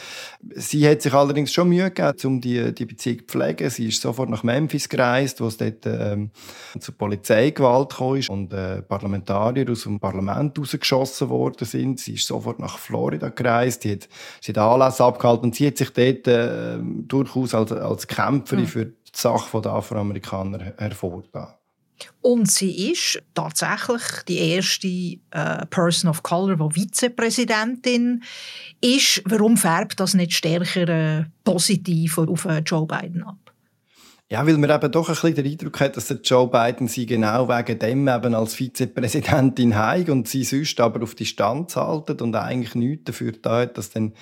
Sie 0.55 0.87
hat 0.87 1.03
sich 1.03 1.13
allerdings 1.13 1.53
schon 1.53 1.69
Mühe 1.69 1.91
gegeben, 1.91 2.17
um 2.23 2.41
die, 2.41 2.73
die 2.73 2.85
Beziehung 2.85 3.19
zu 3.19 3.25
pflegen. 3.25 3.69
Sie 3.69 3.89
ist 3.89 4.01
sofort 4.01 4.31
nach 4.31 4.41
Memphis 4.41 4.89
gereist, 4.89 5.39
wo 5.39 5.45
es 5.45 5.57
dort 5.57 5.85
ähm, 5.85 6.31
zur 6.79 6.95
Polizeigewalt 6.95 7.95
kam 7.95 8.19
und 8.29 8.53
äh, 8.53 8.81
Parlamentarier 8.81 9.69
aus 9.69 9.83
dem 9.83 9.99
Parlament 9.99 10.57
rausgeschossen 10.57 11.29
worden 11.29 11.65
sind. 11.65 11.99
Sie 11.99 12.13
ist 12.13 12.25
sofort 12.25 12.57
nach 12.57 12.79
Florida 12.79 13.29
gereist. 13.29 13.83
Die 13.83 13.98
hat, 14.03 14.09
sie 14.41 14.51
hat 14.51 14.57
Anlässe 14.57 15.03
abgehalten 15.03 15.45
und 15.45 15.55
sie 15.55 15.67
hat 15.67 15.77
sich 15.77 15.89
dort 15.91 16.27
äh, 16.27 16.77
durchaus 16.81 17.53
als, 17.53 17.71
als 17.71 18.07
Kämpferin 18.07 18.63
mhm. 18.63 18.67
für 18.67 18.85
die 18.85 18.93
Sache 19.13 19.61
der 19.61 19.71
Afroamerikaner 19.73 20.73
hervorgetan. 20.77 21.53
Und 22.21 22.49
sie 22.49 22.91
ist 22.91 23.21
tatsächlich 23.33 24.01
die 24.27 24.37
erste 24.37 24.87
äh, 24.87 25.65
Person 25.69 26.09
of 26.09 26.23
Color, 26.23 26.69
die 26.69 26.81
Vizepräsidentin 26.81 28.23
ist. 28.81 29.21
Warum 29.25 29.57
färbt 29.57 29.99
das 29.99 30.13
nicht 30.13 30.33
stärker 30.33 30.87
äh, 30.87 31.25
positiv 31.43 32.17
auf 32.17 32.45
äh, 32.45 32.59
Joe 32.59 32.85
Biden 32.85 33.23
ab? 33.23 33.48
Ja, 34.31 34.45
weil 34.45 34.59
man 34.59 34.69
eben 34.69 34.91
doch 34.91 35.09
ein 35.09 35.15
bisschen 35.15 35.33
den 35.33 35.47
Eindruck 35.47 35.79
hat, 35.79 35.97
dass 35.97 36.07
der 36.07 36.17
Joe 36.17 36.47
Biden 36.47 36.87
sie 36.87 37.07
genau 37.07 37.49
wegen 37.49 37.79
dem 37.79 38.07
eben 38.07 38.35
als 38.35 38.53
Vizepräsidentin 38.53 39.75
heig 39.75 40.07
und 40.09 40.27
sie 40.27 40.43
sonst 40.43 40.79
aber 40.79 41.01
auf 41.01 41.15
die 41.15 41.25
Stand 41.25 41.75
halten 41.75 42.21
und 42.21 42.35
eigentlich 42.35 42.75
nichts 42.75 43.05
dafür 43.05 43.31
da 43.31 43.61
hat, 43.61 43.79
dass 43.79 43.89
dann 43.89 44.13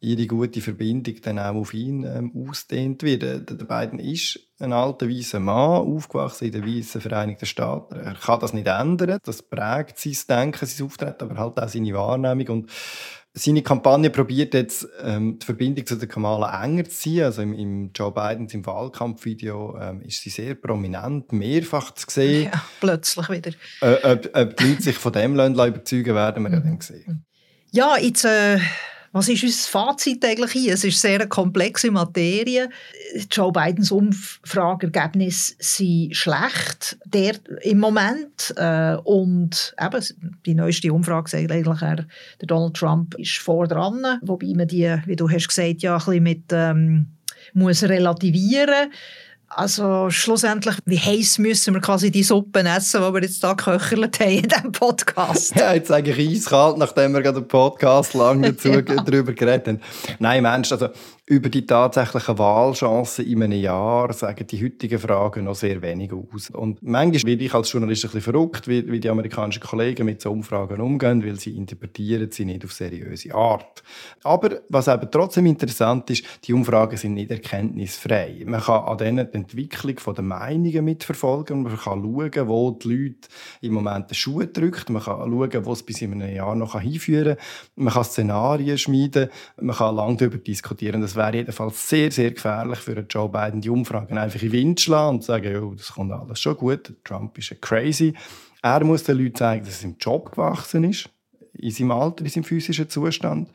ihre 0.00 0.26
gute 0.26 0.60
Verbindung 0.60 1.16
dann 1.22 1.38
auch 1.38 1.54
auf 1.54 1.74
ihn 1.74 2.04
ähm, 2.04 2.32
ausdehnt 2.34 3.02
wird. 3.02 3.22
Der, 3.22 3.38
der 3.40 3.64
Biden 3.64 3.98
ist 3.98 4.38
ein 4.58 4.72
alter 4.72 5.08
weißer 5.08 5.40
Mann, 5.40 5.86
aufgewachsen 5.86 6.46
in 6.46 6.52
den 6.52 6.66
weißen 6.66 7.00
Vereinigten 7.00 7.46
Staaten. 7.46 7.96
Er 7.96 8.14
kann 8.14 8.40
das 8.40 8.52
nicht 8.52 8.66
ändern. 8.66 9.18
Das 9.24 9.42
prägt 9.42 9.98
sein 9.98 10.16
Denken, 10.28 10.66
sein 10.66 10.86
Auftreten, 10.86 11.24
aber 11.24 11.36
halt 11.38 11.58
auch 11.58 11.68
seine 11.68 11.94
Wahrnehmung 11.94 12.48
und 12.48 12.70
seine 13.38 13.62
Kampagne 13.62 14.08
probiert 14.08 14.54
jetzt, 14.54 14.88
ähm, 15.02 15.38
die 15.38 15.44
Verbindung 15.44 15.84
zu 15.84 15.96
der 15.96 16.08
Kamala 16.08 16.64
enger 16.64 16.84
zu 16.84 16.90
ziehen. 16.90 17.24
Also 17.24 17.42
im, 17.42 17.52
im 17.52 17.90
Joe 17.94 18.10
Bidens 18.10 18.54
im 18.54 18.64
Wahlkampfvideo 18.64 19.78
ähm, 19.78 20.00
ist 20.00 20.22
sie 20.22 20.30
sehr 20.30 20.54
prominent, 20.54 21.32
mehrfach 21.32 21.92
zu 21.92 22.06
sehen. 22.08 22.50
Ja, 22.52 22.64
plötzlich 22.80 23.28
wieder. 23.28 23.50
Äh, 23.82 24.12
ob, 24.12 24.30
ob 24.34 24.56
die 24.56 24.64
Leute 24.64 24.82
sich 24.82 24.96
von 24.96 25.12
dem 25.12 25.34
überzeugen 25.34 26.14
werden 26.14 26.44
wir 26.44 26.52
ja 26.52 26.60
dann 26.60 26.80
sehen. 26.80 27.26
Ja, 27.72 27.96
jetzt... 27.98 28.24
Äh 28.24 28.58
was 29.16 29.28
ist 29.30 29.42
unser 29.44 29.70
Fazit 29.70 30.22
eigentlich 30.24 30.52
hier? 30.52 30.74
Es 30.74 30.84
ist 30.84 31.00
sehr 31.00 31.20
eine 31.20 31.28
komplexe 31.28 31.90
Materie. 31.90 32.68
Joe 33.30 33.50
Bidens 33.50 33.90
Umfragergebnisse 33.90 35.54
sind 35.58 36.14
schlecht 36.14 36.98
der, 37.06 37.36
im 37.62 37.80
Moment. 37.80 38.52
Äh, 38.56 38.96
und 39.04 39.74
eben, 39.80 40.36
die 40.44 40.54
neueste 40.54 40.92
Umfrage 40.92 41.30
sagt 41.30 41.50
eigentlich, 41.50 41.80
er, 41.80 41.96
der 41.96 42.46
Donald 42.46 42.74
Trump 42.74 43.14
ist 43.14 43.38
vor 43.38 43.66
dran. 43.66 44.18
Wobei 44.20 44.52
man 44.54 44.68
die, 44.68 44.94
wie 45.06 45.16
du 45.16 45.30
hast 45.30 45.48
gesagt, 45.48 45.80
ja 45.80 45.94
ein 45.94 45.98
bisschen 45.98 46.22
mit 46.22 46.44
ähm, 46.52 47.06
muss 47.54 47.82
relativieren 47.84 48.90
muss. 48.90 48.98
Also 49.56 50.10
schlussendlich, 50.10 50.76
wie 50.84 50.98
heiß 50.98 51.38
müssen 51.38 51.72
wir 51.72 51.80
quasi 51.80 52.10
die 52.10 52.22
Suppe 52.22 52.60
essen, 52.60 53.00
die 53.00 53.14
wir 53.14 53.22
jetzt 53.22 53.40
hier 53.40 53.54
geköchelt 53.54 54.20
haben 54.20 54.30
in 54.30 54.42
diesem 54.42 54.70
Podcast? 54.70 55.56
Ja, 55.56 55.72
jetzt 55.72 55.90
eigentlich 55.90 56.28
eiskalt, 56.28 56.76
nachdem 56.76 57.14
wir 57.14 57.22
gerade 57.22 57.40
den 57.40 57.48
Podcast 57.48 58.12
lang 58.12 58.42
dazu 58.42 58.68
ja. 58.68 58.82
darüber 58.82 59.32
geredet 59.32 59.66
haben. 59.66 59.80
Nein, 60.18 60.42
Mensch, 60.42 60.70
also 60.72 60.88
über 61.28 61.48
die 61.48 61.66
tatsächlichen 61.66 62.38
Wahlchancen 62.38 63.26
in 63.26 63.42
einem 63.42 63.58
Jahr 63.58 64.12
sagen 64.12 64.46
die 64.46 64.62
heutigen 64.62 64.98
Fragen 65.00 65.44
noch 65.44 65.56
sehr 65.56 65.82
wenig 65.82 66.12
aus. 66.12 66.50
Und 66.50 66.80
manchmal 66.82 67.32
werde 67.32 67.44
ich 67.44 67.52
als 67.52 67.72
Journalist 67.72 68.04
ein 68.04 68.10
bisschen 68.12 68.32
verrückt, 68.32 68.68
wie, 68.68 68.86
wie 68.88 69.00
die 69.00 69.08
amerikanischen 69.08 69.62
Kollegen 69.62 70.06
mit 70.06 70.20
so 70.20 70.30
Umfragen 70.30 70.80
umgehen, 70.80 71.26
weil 71.26 71.40
sie 71.40 71.56
interpretieren 71.56 72.30
sie 72.30 72.44
nicht 72.44 72.64
auf 72.64 72.72
seriöse 72.72 73.34
Art. 73.34 73.82
Aber 74.22 74.60
was 74.68 74.86
eben 74.86 75.10
trotzdem 75.10 75.46
interessant 75.46 76.10
ist, 76.10 76.24
die 76.44 76.52
Umfragen 76.52 76.96
sind 76.96 77.14
nicht 77.14 77.32
erkenntnisfrei. 77.32 78.44
Man 78.46 78.60
kann 78.60 78.84
an 78.84 78.98
denen 78.98 79.28
Entwicklung 79.46 80.14
der 80.14 80.24
Meinungen 80.24 80.84
mitverfolgen. 80.84 81.62
Man 81.62 81.76
kann 81.76 82.02
schauen, 82.02 82.48
wo 82.48 82.70
die 82.72 82.88
Leute 82.88 83.28
im 83.60 83.74
Moment 83.74 84.10
den 84.10 84.14
Schuh 84.14 84.42
drücken. 84.44 84.92
Man 84.92 85.02
kann 85.02 85.30
schauen, 85.30 85.64
wo 85.64 85.72
es 85.72 85.82
bis 85.82 86.02
in 86.02 86.12
einem 86.12 86.34
Jahr 86.34 86.54
noch 86.54 86.80
hinführen 86.80 87.36
kann. 87.36 87.84
Man 87.84 87.94
kann 87.94 88.04
Szenarien 88.04 88.78
schmieden. 88.78 89.30
Man 89.60 89.76
kann 89.76 89.94
lange 89.94 90.16
darüber 90.16 90.38
diskutieren. 90.38 91.00
Das 91.00 91.16
wäre 91.16 91.34
jedenfalls 91.34 91.88
sehr, 91.88 92.10
sehr 92.10 92.32
gefährlich 92.32 92.78
für 92.80 93.06
Joe 93.08 93.28
Biden, 93.28 93.60
die 93.60 93.70
Umfragen 93.70 94.18
einfach 94.18 94.42
in 94.42 94.50
den 94.50 94.52
Wind 94.52 94.80
schlagen 94.80 95.16
und 95.16 95.24
sagen, 95.24 95.52
ja, 95.52 95.74
das 95.76 95.92
kommt 95.92 96.12
alles 96.12 96.40
schon 96.40 96.56
gut, 96.56 96.94
Trump 97.04 97.36
ist 97.38 97.52
ein 97.52 97.60
crazy. 97.60 98.14
Er 98.62 98.82
muss 98.84 99.04
den 99.04 99.18
Leuten 99.18 99.36
zeigen, 99.36 99.64
dass 99.64 99.82
er 99.82 99.90
im 99.90 99.96
Job 99.98 100.32
gewachsen 100.32 100.84
ist, 100.84 101.08
in 101.52 101.70
seinem 101.70 101.92
Alter, 101.92 102.24
in 102.24 102.30
seinem 102.30 102.44
physischen 102.44 102.88
Zustand. 102.88 103.48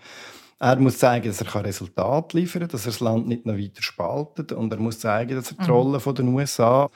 Er 0.62 0.76
muss 0.76 1.00
zeigen, 1.00 1.28
dass 1.28 1.42
er 1.42 1.66
Resultate 1.66 2.38
liefern 2.38 2.62
kann, 2.62 2.70
dass 2.70 2.86
er 2.86 2.92
das 2.92 3.00
Land 3.00 3.28
nicht 3.28 3.48
noch 3.48 3.58
weiter 3.58 3.82
spaltet. 3.82 4.52
Und 4.52 4.72
er 4.72 4.78
muss 4.80 5.00
zeigen, 5.00 5.34
dass 5.34 5.52
er 5.52 5.58
die 5.58 5.64
mhm. 5.64 5.76
Rolle 5.76 5.98
der 6.00 6.26
USA 6.26 6.88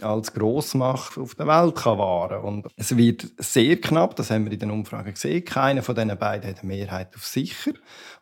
als 0.00 0.32
Grossmacht 0.32 1.18
auf 1.18 1.34
der 1.34 1.48
Welt 1.48 1.74
kann 1.74 1.98
wahren 1.98 2.40
Und 2.44 2.68
es 2.76 2.96
wird 2.96 3.26
sehr 3.36 3.80
knapp, 3.80 4.14
das 4.14 4.30
haben 4.30 4.44
wir 4.44 4.52
in 4.52 4.60
den 4.60 4.70
Umfragen 4.70 5.12
gesehen. 5.12 5.44
Keiner 5.44 5.82
von 5.82 5.96
diesen 5.96 6.16
beiden 6.16 6.48
hat 6.48 6.60
eine 6.60 6.68
Mehrheit 6.68 7.16
auf 7.16 7.26
sicher. 7.26 7.72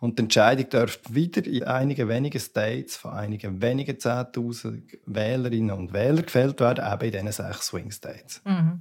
Und 0.00 0.18
die 0.18 0.22
Entscheidung 0.22 0.70
dürfte 0.70 1.14
wieder 1.14 1.46
in 1.46 1.64
einigen 1.64 2.08
wenigen 2.08 2.40
States 2.40 2.96
von 2.96 3.12
einigen 3.12 3.60
wenigen 3.60 3.98
10.000 3.98 5.00
Wählerinnen 5.04 5.76
und 5.76 5.92
Wählern 5.92 6.24
gefällt 6.24 6.60
werden, 6.60 6.82
eben 6.90 7.04
in 7.04 7.26
diesen 7.26 7.44
sechs 7.44 7.66
Swing 7.66 7.90
States. 7.90 8.40
Mhm. 8.46 8.80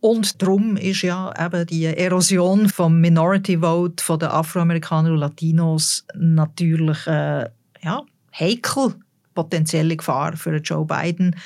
Und 0.00 0.42
darum 0.42 0.76
ist 0.76 1.02
ja 1.02 1.32
eben 1.38 1.66
die 1.66 1.86
Erosion 1.86 2.68
vom 2.68 3.00
Minority 3.00 3.58
Vote 3.58 4.02
von 4.02 4.18
den 4.18 4.28
Afroamerikaner 4.28 5.10
und 5.10 5.18
Latinos 5.18 6.06
natürlich 6.14 7.06
äh, 7.06 7.48
ja, 7.82 8.02
heikel, 8.38 8.94
potenzielle 9.34 9.96
Gefahr 9.96 10.36
für 10.36 10.56
Joe 10.56 10.84
Biden. 10.84 11.36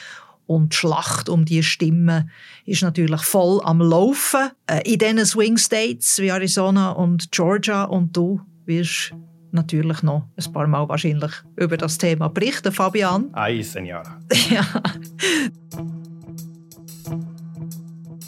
Und 0.47 0.73
die 0.73 0.77
Schlacht 0.77 1.29
um 1.29 1.45
die 1.45 1.63
Stimmen 1.63 2.29
ist 2.67 2.83
natürlich 2.83 3.23
voll 3.23 3.61
am 3.63 3.81
Laufen. 3.81 4.51
Äh, 4.67 4.81
in 4.93 4.99
diesen 4.99 5.25
Swing 5.25 5.57
States 5.57 6.19
wie 6.19 6.29
Arizona 6.29 6.91
und 6.91 7.31
Georgia. 7.31 7.85
Und 7.85 8.17
du 8.17 8.41
wirst 8.67 9.13
natürlich 9.53 10.03
noch 10.03 10.27
ein 10.37 10.53
paar 10.53 10.67
Mal 10.67 10.89
wahrscheinlich 10.89 11.33
über 11.57 11.77
das 11.77 11.99
Thema 11.99 12.29
berichten, 12.29 12.73
Fabian. 12.73 13.31
Ay, 13.33 13.63
Senora. 13.63 14.19
ja. 14.51 14.67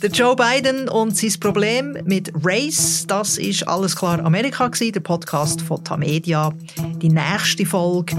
Der 0.02 0.10
Joe 0.10 0.34
Biden 0.34 0.88
und 0.88 1.16
sein 1.16 1.32
Problem 1.38 1.96
mit 2.04 2.32
Race, 2.42 3.04
das 3.06 3.38
ist 3.38 3.68
alles 3.68 3.94
klar 3.94 4.18
Amerika 4.24 4.66
gewesen, 4.66 4.94
der 4.94 5.00
Podcast 5.00 5.62
von 5.62 5.84
Tamedia. 5.84 6.52
Die 6.96 7.08
nächste 7.08 7.64
Folge 7.64 8.16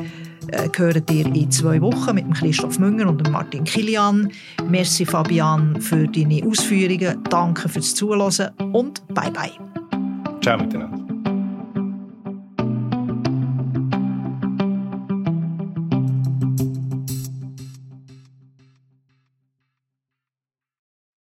äh, 0.47 0.69
hören 0.73 1.03
ihr 1.11 1.25
in 1.25 1.51
zwei 1.51 1.81
Wochen 1.81 2.15
mit 2.15 2.33
Christoph 2.35 2.79
Münger 2.79 3.09
und 3.09 3.29
Martin 3.29 3.65
Kilian. 3.65 4.31
Merci 4.69 5.05
Fabian 5.05 5.81
für 5.81 6.07
deine 6.07 6.47
Ausführungen, 6.47 7.21
danke 7.29 7.67
fürs 7.67 7.93
Zuhören 7.93 8.51
und 8.71 9.05
bye 9.09 9.31
bye. 9.31 9.51
Ciao 10.41 10.57
miteinander. 10.57 11.02